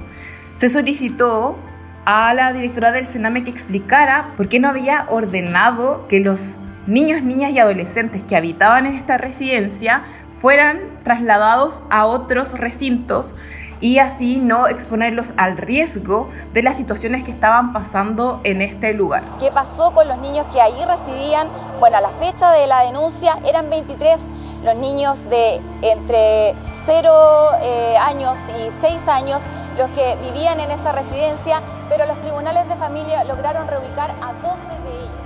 se 0.55 0.69
solicitó 0.69 1.59
a 2.05 2.33
la 2.35 2.53
directora 2.53 2.93
del 2.93 3.07
Sename 3.07 3.45
que 3.45 3.51
explicara 3.51 4.33
por 4.37 4.49
qué 4.49 4.59
no 4.59 4.69
había 4.69 5.07
ordenado 5.09 6.07
que 6.09 6.21
los 6.21 6.59
niños, 6.87 7.23
niñas 7.23 7.53
y 7.53 7.59
adolescentes 7.59 8.23
que 8.23 8.37
habitaban 8.37 8.87
en 8.87 8.95
esta 8.95 9.19
residencia 9.19 10.03
fueran 10.41 10.81
trasladados 11.03 11.83
a 11.91 12.07
otros 12.07 12.59
recintos 12.59 13.35
y 13.81 13.99
así 13.99 14.37
no 14.37 14.67
exponerlos 14.67 15.35
al 15.37 15.57
riesgo 15.57 16.29
de 16.53 16.63
las 16.63 16.77
situaciones 16.77 17.25
que 17.25 17.31
estaban 17.31 17.73
pasando 17.73 18.41
en 18.45 18.63
este 18.63 18.93
lugar. 18.95 19.23
¿Qué 19.39 19.51
pasó 19.51 19.93
con 19.93 20.09
los 20.09 20.19
niños 20.19 20.47
que 20.53 20.61
ahí 20.61 20.85
residían? 20.85 21.49
Bueno, 21.79 21.97
a 21.97 22.01
la 22.01 22.11
fecha 22.11 22.53
de 22.53 22.67
la 22.67 22.85
denuncia 22.85 23.39
eran 23.47 23.71
23 23.71 24.21
los 24.65 24.77
niños 24.77 25.29
de 25.31 25.61
entre 25.81 26.55
0 26.85 27.51
eh, 27.63 27.97
años 27.99 28.39
y 28.59 28.71
6 28.71 29.09
años 29.09 29.43
los 29.79 29.89
que 29.91 30.17
vivían 30.21 30.61
en 30.61 30.71
esa 30.71 30.93
residencia, 30.93 31.63
pero 31.89 32.05
los 32.05 32.21
tribunales 32.21 32.69
de 32.69 32.77
familia 32.77 33.25
lograron 33.25 33.67
reubicar 33.67 34.11
a 34.21 34.35
12 34.35 34.83
de 34.85 34.97
ellos. 34.99 35.20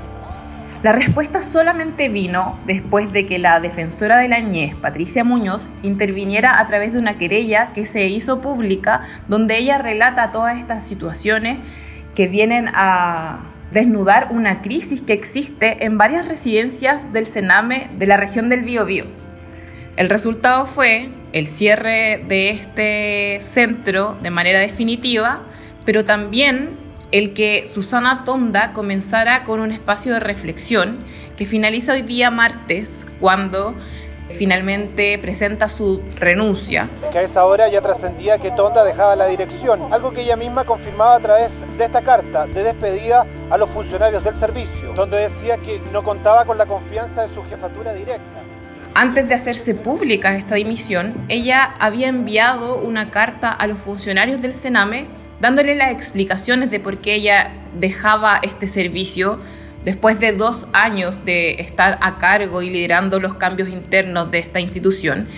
La 0.85 0.93
respuesta 0.93 1.41
solamente 1.41 2.11
vino 2.11 2.61
después 2.67 3.11
de 3.11 3.25
que 3.25 3.39
la 3.39 3.59
defensora 3.59 4.19
de 4.19 4.29
la 4.29 4.39
niñez, 4.39 4.75
Patricia 4.75 5.25
Muñoz, 5.25 5.71
interviniera 5.83 6.61
a 6.61 6.67
través 6.67 6.93
de 6.93 6.99
una 6.99 7.17
querella 7.17 7.73
que 7.73 7.87
se 7.87 8.05
hizo 8.05 8.43
pública, 8.43 9.01
donde 9.27 9.57
ella 9.57 9.79
relata 9.79 10.31
todas 10.31 10.59
estas 10.59 10.87
situaciones 10.87 11.57
que 12.15 12.29
vienen 12.29 12.69
a 12.75 13.45
desnudar 13.73 14.29
una 14.31 14.61
crisis 14.61 15.01
que 15.01 15.15
existe 15.15 15.87
en 15.87 15.97
varias 15.97 16.29
residencias 16.29 17.15
del 17.15 17.25
Sename 17.25 17.89
de 17.99 18.07
la 18.07 18.19
región 18.19 18.51
del 18.51 18.61
Biobío. 18.61 19.07
El 19.97 20.11
resultado 20.11 20.67
fue 20.67 21.09
el 21.33 21.47
cierre 21.47 22.23
de 22.29 22.51
este 22.51 23.39
centro 23.41 24.19
de 24.23 24.29
manera 24.29 24.59
definitiva, 24.59 25.45
pero 25.87 26.05
también 26.05 26.84
el 27.15 27.33
que 27.33 27.69
Susana 27.69 28.25
Tonda 28.25 28.73
comenzara 28.73 29.45
con 29.45 29.61
un 29.61 29.71
espacio 29.71 30.13
de 30.15 30.19
reflexión 30.19 31.05
que 31.37 31.47
finaliza 31.47 31.93
hoy 31.93 32.03
día 32.03 32.33
martes 32.33 33.07
cuando 33.21 33.77
finalmente 34.31 35.17
presenta 35.21 35.69
su 35.69 36.03
renuncia. 36.17 36.89
Que 37.13 37.19
a 37.19 37.23
esa 37.23 37.45
hora 37.45 37.69
ya 37.69 37.81
trascendía 37.81 38.39
que 38.39 38.51
Tonda 38.51 38.83
dejaba 38.83 39.15
la 39.15 39.29
dirección, 39.29 39.93
algo 39.93 40.11
que 40.11 40.23
ella 40.23 40.35
misma 40.35 40.65
confirmaba 40.65 41.15
a 41.15 41.21
través 41.21 41.53
de 41.79 41.85
esta 41.85 42.03
carta 42.03 42.47
de 42.47 42.65
despedida 42.65 43.25
a 43.49 43.59
los 43.59 43.71
funcionarios 43.71 44.25
del 44.25 44.35
servicio, 44.35 44.93
donde 44.95 45.19
decía 45.19 45.57
que 45.57 45.81
no 45.93 46.03
contaba 46.03 46.45
con 46.45 46.59
la 46.59 46.67
confianza 46.67 47.29
de 47.29 47.33
su 47.33 47.45
jefatura 47.45 47.95
directa. 47.95 48.43
Antes 48.97 49.29
de 49.29 49.35
hacerse 49.35 49.77
pública 49.77 50.37
esta 50.37 50.57
dimisión, 50.57 51.15
ella 51.29 51.75
había 51.79 52.09
enviado 52.09 52.77
una 52.79 53.13
carta 53.13 53.53
a 53.53 53.69
los 53.69 53.79
funcionarios 53.79 54.43
del 54.43 54.57
Sename 54.57 55.07
dándole 55.41 55.75
las 55.75 55.91
explicaciones 55.91 56.71
de 56.71 56.81
por 56.81 56.99
qué 56.99 57.15
ella 57.15 57.53
dejaba 57.79 58.41
este 58.43 58.69
servicio 58.69 59.41
después 59.85 60.19
de 60.21 60.33
dos 60.33 60.67
años 60.73 61.25
de 61.25 61.53
estar 61.53 61.99
a 62.01 62.19
cargo 62.19 62.63
y 62.63 62.71
liderando 62.71 63.21
los 63.21 63.35
cambios 63.35 63.69
internos 63.69 64.31
de 64.31 64.39
esta 64.39 64.61
institución. 64.61 65.29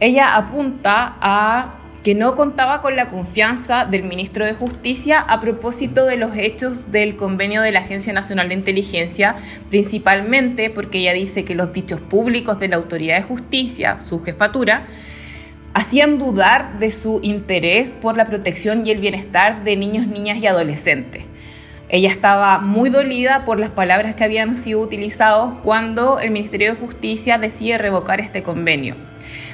Ella 0.00 0.36
apunta 0.36 1.16
a 1.20 1.74
que 2.02 2.14
no 2.14 2.36
contaba 2.36 2.80
con 2.80 2.94
la 2.94 3.08
confianza 3.08 3.84
del 3.84 4.04
ministro 4.04 4.46
de 4.46 4.54
Justicia 4.54 5.18
a 5.20 5.40
propósito 5.40 6.06
de 6.06 6.16
los 6.16 6.36
hechos 6.36 6.92
del 6.92 7.16
convenio 7.16 7.60
de 7.60 7.72
la 7.72 7.80
Agencia 7.80 8.12
Nacional 8.12 8.48
de 8.48 8.54
Inteligencia, 8.54 9.36
principalmente 9.68 10.70
porque 10.70 10.98
ella 10.98 11.12
dice 11.12 11.44
que 11.44 11.54
los 11.54 11.72
dichos 11.72 12.00
públicos 12.00 12.58
de 12.60 12.68
la 12.68 12.76
Autoridad 12.76 13.16
de 13.16 13.22
Justicia, 13.22 13.98
su 13.98 14.22
jefatura, 14.22 14.86
hacían 15.74 16.18
dudar 16.18 16.78
de 16.78 16.92
su 16.92 17.20
interés 17.22 17.96
por 18.00 18.16
la 18.16 18.24
protección 18.24 18.86
y 18.86 18.90
el 18.90 19.00
bienestar 19.00 19.64
de 19.64 19.76
niños, 19.76 20.06
niñas 20.06 20.38
y 20.38 20.46
adolescentes. 20.46 21.24
Ella 21.90 22.10
estaba 22.10 22.58
muy 22.58 22.90
dolida 22.90 23.44
por 23.44 23.58
las 23.58 23.70
palabras 23.70 24.14
que 24.14 24.24
habían 24.24 24.56
sido 24.56 24.80
utilizadas 24.80 25.54
cuando 25.62 26.18
el 26.20 26.30
Ministerio 26.30 26.74
de 26.74 26.80
Justicia 26.80 27.38
decide 27.38 27.78
revocar 27.78 28.20
este 28.20 28.42
convenio. 28.42 28.94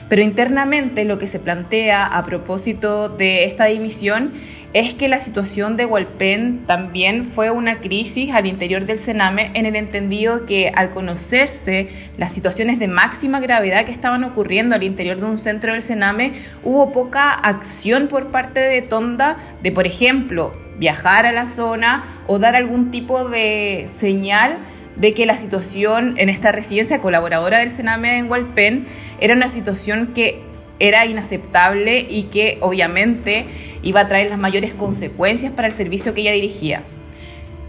Pero 0.09 0.23
internamente 0.23 1.05
lo 1.05 1.19
que 1.19 1.27
se 1.27 1.39
plantea 1.39 2.05
a 2.05 2.25
propósito 2.25 3.09
de 3.09 3.45
esta 3.45 3.65
dimisión 3.65 4.33
es 4.75 4.93
que 4.93 5.09
la 5.09 5.21
situación 5.21 5.77
de 5.77 5.87
Hualpén 5.87 6.65
también 6.67 7.25
fue 7.25 7.51
una 7.51 7.81
crisis 7.81 8.35
al 8.35 8.47
interior 8.47 8.85
del 8.87 8.99
Sename 8.99 9.53
en 9.55 9.67
el 9.67 9.77
entendido 9.77 10.47
que 10.47 10.73
al 10.75 10.91
conocerse 10.91 11.89
las 12.19 12.33
situaciones 12.33 12.81
de 12.81 12.89
máxima 12.89 13.39
gravedad 13.39 13.85
que 13.85 13.93
estaban 13.93 14.25
ocurriendo 14.25 14.75
al 14.75 14.83
interior 14.83 15.19
de 15.19 15.27
un 15.27 15.39
centro 15.39 15.73
del 15.73 15.83
Sename, 15.83 16.33
hubo 16.65 16.93
poca 16.93 17.31
acción 17.31 18.09
por 18.09 18.33
parte 18.33 18.61
de 18.61 18.83
Tonda 18.83 19.37
de, 19.63 19.71
por 19.71 19.87
ejemplo, 19.87 20.53
viajar 20.77 21.25
a 21.25 21.33
la 21.33 21.47
zona 21.47 22.05
o 22.27 22.41
dar 22.41 22.57
algún 22.57 22.91
tipo 22.91 23.29
de 23.29 23.89
señal 23.97 24.59
de 24.97 25.15
que 25.15 25.27
la 25.27 25.37
situación 25.37 26.15
en 26.19 26.29
esta 26.29 26.53
residencia 26.53 27.01
colaboradora 27.01 27.59
del 27.59 27.71
Sename 27.71 28.19
en 28.19 28.31
Hualpén 28.31 28.87
era 29.21 29.35
una 29.35 29.51
situación 29.51 30.13
que 30.15 30.43
era 30.79 31.07
inaceptable 31.07 32.07
y 32.09 32.25
que 32.25 32.59
obviamente 32.61 33.47
iba 33.83 34.01
a 34.01 34.09
traer 34.09 34.31
las 34.31 34.39
mayores 34.39 34.75
consecuencias 34.75 35.53
para 35.53 35.69
el 35.69 35.73
servicio 35.73 36.15
que 36.15 36.23
ella 36.23 36.33
dirigía. 36.33 36.85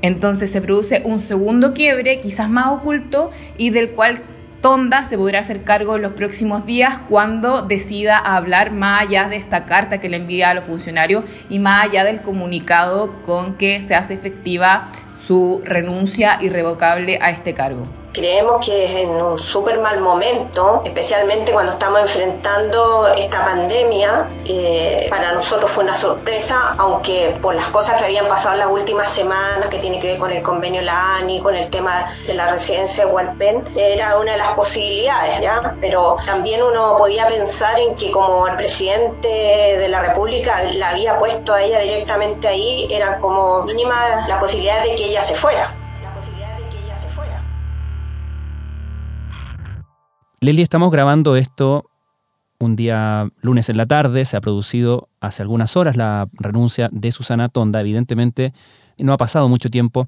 Entonces 0.01 0.51
se 0.51 0.61
produce 0.61 1.01
un 1.03 1.19
segundo 1.19 1.73
quiebre, 1.73 2.19
quizás 2.19 2.49
más 2.49 2.67
oculto, 2.67 3.31
y 3.57 3.69
del 3.71 3.91
cual 3.91 4.21
Tonda 4.61 5.03
se 5.03 5.17
podrá 5.17 5.41
hacer 5.41 5.61
cargo 5.61 5.95
en 5.95 6.01
los 6.01 6.13
próximos 6.13 6.65
días 6.65 6.99
cuando 7.07 7.61
decida 7.61 8.17
hablar 8.17 8.71
más 8.71 9.03
allá 9.03 9.29
de 9.29 9.35
esta 9.35 9.65
carta 9.65 9.99
que 9.99 10.09
le 10.09 10.17
envía 10.17 10.49
a 10.49 10.53
los 10.55 10.65
funcionarios 10.65 11.23
y 11.51 11.59
más 11.59 11.85
allá 11.85 12.03
del 12.03 12.21
comunicado 12.23 13.21
con 13.21 13.57
que 13.57 13.79
se 13.81 13.93
hace 13.93 14.15
efectiva 14.15 14.89
su 15.25 15.61
renuncia 15.65 16.37
irrevocable 16.39 17.17
a 17.19 17.31
este 17.31 17.55
cargo. 17.55 17.87
Creemos 18.15 18.65
que 18.65 18.85
es 18.85 18.91
en 18.91 19.09
un 19.09 19.37
súper 19.37 19.77
mal 19.77 19.99
momento, 19.99 20.81
especialmente 20.85 21.51
cuando 21.51 21.73
estamos 21.73 21.99
enfrentando 21.99 23.07
esta 23.09 23.43
pandemia. 23.43 24.29
Eh, 24.45 25.07
para 25.09 25.33
nosotros 25.33 25.69
fue 25.69 25.83
una 25.83 25.97
sorpresa, 25.97 26.75
aunque 26.77 27.37
por 27.41 27.55
las 27.55 27.67
cosas 27.67 27.99
que 27.99 28.05
habían 28.05 28.29
pasado 28.29 28.53
en 28.53 28.61
las 28.61 28.71
últimas 28.71 29.09
semanas, 29.09 29.69
que 29.69 29.79
tiene 29.79 29.99
que 29.99 30.11
ver 30.11 30.17
con 30.17 30.31
el 30.31 30.41
convenio 30.41 30.81
la 30.81 31.17
ANI, 31.17 31.41
con 31.41 31.55
el 31.55 31.69
tema 31.69 32.05
de 32.25 32.35
la 32.35 32.47
residencia 32.47 33.05
de 33.05 33.11
Hualpén, 33.11 33.65
era 33.75 34.17
una 34.17 34.31
de 34.31 34.37
las 34.37 34.53
posibilidades, 34.53 35.41
¿ya? 35.41 35.75
Pero 35.81 36.15
también 36.25 36.63
uno 36.63 36.95
podía 36.97 37.27
pensar 37.27 37.77
en 37.77 37.95
que 37.95 38.11
como 38.11 38.47
el 38.47 38.55
presidente 38.55 39.27
de 39.27 39.89
la 39.89 39.99
República 39.99 40.63
la 40.71 40.91
había 40.91 41.17
puesto 41.17 41.53
a 41.53 41.61
ella 41.61 41.79
directamente 41.79 42.47
ahí, 42.47 42.87
era 42.89 43.17
como 43.19 43.63
mínima 43.63 44.25
la 44.29 44.39
posibilidad 44.39 44.81
de 44.83 44.95
que 44.95 45.03
ella 45.03 45.21
se 45.21 45.35
fuera. 45.35 45.69
Leli, 50.45 50.61
estamos 50.61 50.91
grabando 50.91 51.37
esto 51.37 51.89
un 52.59 52.75
día 52.75 53.27
lunes 53.41 53.67
en 53.69 53.77
la 53.77 53.87
tarde, 53.87 54.25
se 54.25 54.37
ha 54.37 54.41
producido 54.41 55.09
hace 55.19 55.41
algunas 55.41 55.75
horas 55.75 55.97
la 55.97 56.29
renuncia 56.33 56.87
de 56.91 57.11
Susana 57.11 57.49
Tonda, 57.49 57.81
evidentemente 57.81 58.53
no 58.99 59.11
ha 59.13 59.17
pasado 59.17 59.49
mucho 59.49 59.69
tiempo, 59.69 60.07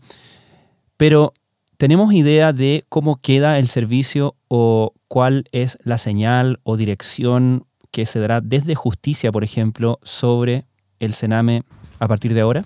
pero 0.96 1.34
¿tenemos 1.78 2.14
idea 2.14 2.54
de 2.54 2.86
cómo 2.88 3.20
queda 3.20 3.58
el 3.58 3.68
servicio 3.68 4.36
o 4.48 4.94
cuál 5.08 5.46
es 5.54 5.80
la 5.82 5.98
señal 5.98 6.60
o 6.62 6.78
dirección 6.78 7.66
que 7.90 8.06
se 8.06 8.20
dará 8.20 8.40
desde 8.40 8.76
justicia, 8.76 9.32
por 9.32 9.44
ejemplo, 9.44 9.98
sobre 10.04 10.66
el 11.00 11.16
Sename 11.16 11.64
a 11.98 12.08
partir 12.08 12.36
de 12.36 12.42
ahora? 12.42 12.64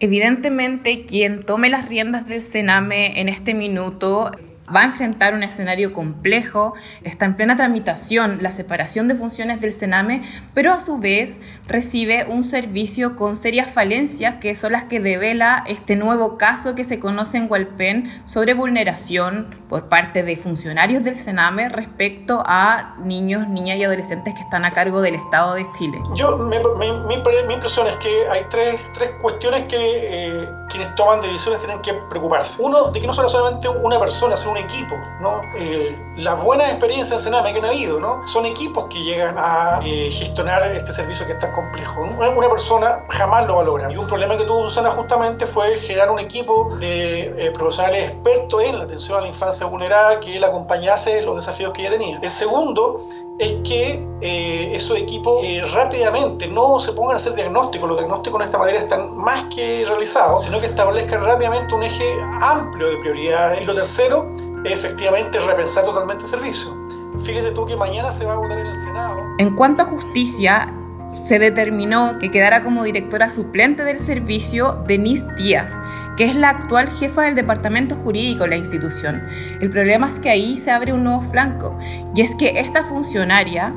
Evidentemente, 0.00 1.06
quien 1.06 1.44
tome 1.46 1.70
las 1.70 1.88
riendas 1.88 2.26
del 2.26 2.42
Sename 2.42 3.20
en 3.20 3.28
este 3.28 3.54
minuto 3.54 4.32
va 4.74 4.80
a 4.80 4.84
enfrentar 4.84 5.34
un 5.34 5.42
escenario 5.42 5.92
complejo, 5.92 6.74
está 7.02 7.24
en 7.24 7.36
plena 7.36 7.56
tramitación 7.56 8.38
la 8.40 8.50
separación 8.50 9.08
de 9.08 9.14
funciones 9.14 9.60
del 9.60 9.72
Sename, 9.72 10.22
pero 10.54 10.72
a 10.72 10.80
su 10.80 10.98
vez 10.98 11.40
recibe 11.66 12.24
un 12.28 12.44
servicio 12.44 13.16
con 13.16 13.36
serias 13.36 13.70
falencias 13.70 14.38
que 14.38 14.54
son 14.54 14.72
las 14.72 14.84
que 14.84 15.00
devela 15.00 15.64
este 15.66 15.96
nuevo 15.96 16.38
caso 16.38 16.74
que 16.74 16.84
se 16.84 16.98
conoce 16.98 17.38
en 17.38 17.50
Hualpén 17.50 18.10
sobre 18.24 18.54
vulneración 18.54 19.48
por 19.68 19.88
parte 19.88 20.22
de 20.22 20.36
funcionarios 20.36 21.04
del 21.04 21.16
Sename 21.16 21.68
respecto 21.68 22.42
a 22.46 22.96
niños, 22.98 23.48
niñas 23.48 23.76
y 23.78 23.84
adolescentes 23.84 24.34
que 24.34 24.40
están 24.40 24.64
a 24.64 24.70
cargo 24.70 25.00
del 25.00 25.14
Estado 25.14 25.54
de 25.54 25.70
Chile. 25.72 25.98
Yo, 26.14 26.36
mi, 26.38 26.56
impresión 27.14 27.86
es 27.86 27.96
que 27.96 28.28
hay 28.28 28.44
tres, 28.50 28.80
tres 28.94 29.10
cuestiones 29.20 29.64
que 29.64 29.76
eh, 29.78 30.48
quienes 30.68 30.94
toman 30.94 31.20
decisiones 31.20 31.60
tienen 31.60 31.80
que 31.82 31.94
preocuparse. 32.08 32.62
Uno, 32.62 32.90
de 32.90 33.00
que 33.00 33.06
no 33.06 33.12
solamente 33.12 33.68
una 33.68 33.98
persona, 33.98 34.36
sino 34.36 34.57
equipo, 34.58 34.96
¿no? 35.20 35.40
Eh, 35.56 35.96
las 36.16 36.42
buenas 36.42 36.68
experiencias 36.68 37.12
en 37.12 37.20
Sename 37.20 37.52
que 37.52 37.58
han 37.58 37.64
habido, 37.66 38.00
¿no? 38.00 38.24
Son 38.26 38.44
equipos 38.46 38.86
que 38.86 38.98
llegan 38.98 39.36
a 39.38 39.80
eh, 39.84 40.10
gestionar 40.10 40.70
este 40.74 40.92
servicio 40.92 41.26
que 41.26 41.32
es 41.32 41.38
tan 41.38 41.52
complejo. 41.52 42.02
Una, 42.02 42.48
persona 42.48 43.04
jamás 43.08 43.46
lo 43.46 43.56
valora. 43.56 43.92
Y 43.92 43.96
un 43.96 44.06
problema 44.06 44.36
que 44.36 44.44
tuvo 44.44 44.64
Susana 44.64 44.90
justamente 44.90 45.46
fue 45.46 45.76
generar 45.78 46.10
un 46.10 46.18
equipo 46.18 46.76
de 46.80 47.46
eh, 47.46 47.50
profesionales 47.52 48.10
expertos 48.10 48.62
en 48.64 48.78
la 48.78 48.84
atención 48.84 49.18
a 49.18 49.20
la 49.20 49.28
infancia 49.28 49.66
vulnerada 49.66 50.18
que 50.20 50.38
la 50.40 50.48
acompañase 50.48 51.20
los 51.22 51.36
desafíos 51.36 51.72
que 51.72 51.82
ella 51.82 51.90
tenía. 51.92 52.18
El 52.22 52.30
segundo 52.30 53.00
es 53.38 53.52
que 53.62 54.04
esos 54.20 54.98
equipos 54.98 55.46
rápidamente 55.72 56.48
no 56.48 56.80
se 56.80 56.92
pongan 56.92 57.12
a 57.12 57.16
hacer 57.16 57.34
diagnósticos, 57.34 57.88
los 57.88 57.98
diagnósticos 57.98 58.40
en 58.40 58.46
esta 58.46 58.58
manera 58.58 58.78
están 58.80 59.16
más 59.16 59.44
que 59.54 59.84
realizados, 59.86 60.42
sino 60.42 60.58
que 60.58 60.66
establezcan 60.66 61.24
rápidamente 61.24 61.72
un 61.72 61.84
eje 61.84 62.16
amplio 62.40 62.88
de 62.90 62.96
prioridades. 62.98 63.60
Y 63.60 63.64
lo 63.64 63.74
tercero 63.74 64.28
efectivamente 64.64 65.38
repensar 65.40 65.84
totalmente 65.84 66.24
el 66.24 66.30
servicio. 66.30 66.76
Fíjate 67.22 67.50
tú 67.52 67.66
que 67.66 67.76
mañana 67.76 68.12
se 68.12 68.24
va 68.24 68.34
a 68.34 68.36
votar 68.36 68.58
en 68.58 68.66
el 68.66 68.76
Senado. 68.76 69.22
En 69.38 69.54
cuanto 69.54 69.82
a 69.82 69.86
justicia, 69.86 70.66
se 71.12 71.38
determinó 71.38 72.18
que 72.18 72.30
quedara 72.30 72.62
como 72.62 72.84
directora 72.84 73.28
suplente 73.28 73.82
del 73.82 73.98
servicio 73.98 74.82
Denise 74.86 75.26
Díaz, 75.36 75.78
que 76.16 76.24
es 76.24 76.36
la 76.36 76.50
actual 76.50 76.88
jefa 76.88 77.22
del 77.22 77.34
departamento 77.34 77.96
jurídico 77.96 78.44
de 78.44 78.50
la 78.50 78.56
institución. 78.56 79.22
El 79.60 79.70
problema 79.70 80.08
es 80.08 80.20
que 80.20 80.30
ahí 80.30 80.58
se 80.58 80.70
abre 80.70 80.92
un 80.92 81.04
nuevo 81.04 81.22
flanco, 81.22 81.76
y 82.14 82.20
es 82.20 82.34
que 82.36 82.60
esta 82.60 82.84
funcionaria 82.84 83.74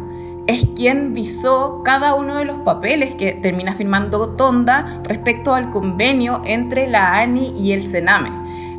es 0.48 0.66
quien 0.76 1.14
visó 1.14 1.82
cada 1.84 2.16
uno 2.16 2.36
de 2.38 2.46
los 2.46 2.60
papeles 2.60 3.16
que 3.16 3.34
termina 3.34 3.74
firmando 3.74 4.30
Tonda 4.36 5.02
respecto 5.04 5.54
al 5.54 5.70
convenio 5.70 6.42
entre 6.46 6.88
la 6.88 7.18
ANI 7.18 7.54
y 7.58 7.72
el 7.72 7.88
Sename. 7.88 8.32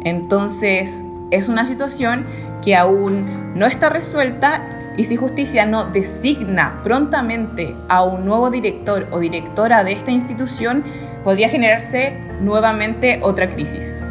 Entonces, 0.05 1.05
es 1.33 1.49
una 1.49 1.67
situación 1.67 2.27
que 2.63 2.77
aún 2.77 3.53
no 3.57 3.67
está 3.67 3.91
resuelta 3.91 4.69
y 4.97 5.05
si 5.05 5.17
justicia 5.17 5.67
no 5.67 5.87
designa 5.87 6.81
prontamente 6.85 7.75
a 7.89 8.03
un 8.03 8.27
nuevo 8.27 8.51
director 8.51 9.09
o 9.11 9.19
directora 9.19 9.83
de 9.83 9.93
esta 9.93 10.11
institución, 10.11 10.85
podría 11.25 11.49
generarse 11.49 12.17
nuevamente 12.41 13.19
otra 13.23 13.49
crisis. 13.49 14.05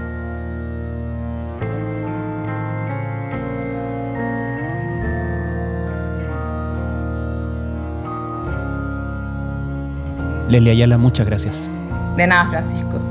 Leslie 10.50 10.72
Ayala, 10.72 10.98
muchas 10.98 11.26
gracias. 11.26 11.70
De 12.18 12.28
nada, 12.28 12.46
Francisco. 12.48 13.11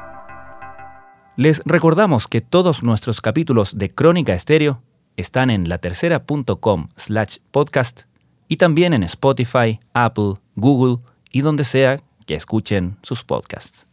Les 1.37 1.61
recordamos 1.65 2.27
que 2.27 2.41
todos 2.41 2.83
nuestros 2.83 3.21
capítulos 3.21 3.77
de 3.77 3.89
Crónica 3.89 4.33
Estéreo 4.33 4.81
están 5.15 5.49
en 5.49 5.69
latercera.com 5.69 6.89
slash 6.95 7.37
podcast 7.51 8.01
y 8.47 8.57
también 8.57 8.93
en 8.93 9.03
Spotify, 9.03 9.79
Apple, 9.93 10.33
Google 10.55 11.01
y 11.31 11.41
donde 11.41 11.63
sea 11.63 12.01
que 12.25 12.35
escuchen 12.35 12.97
sus 13.01 13.23
podcasts. 13.23 13.87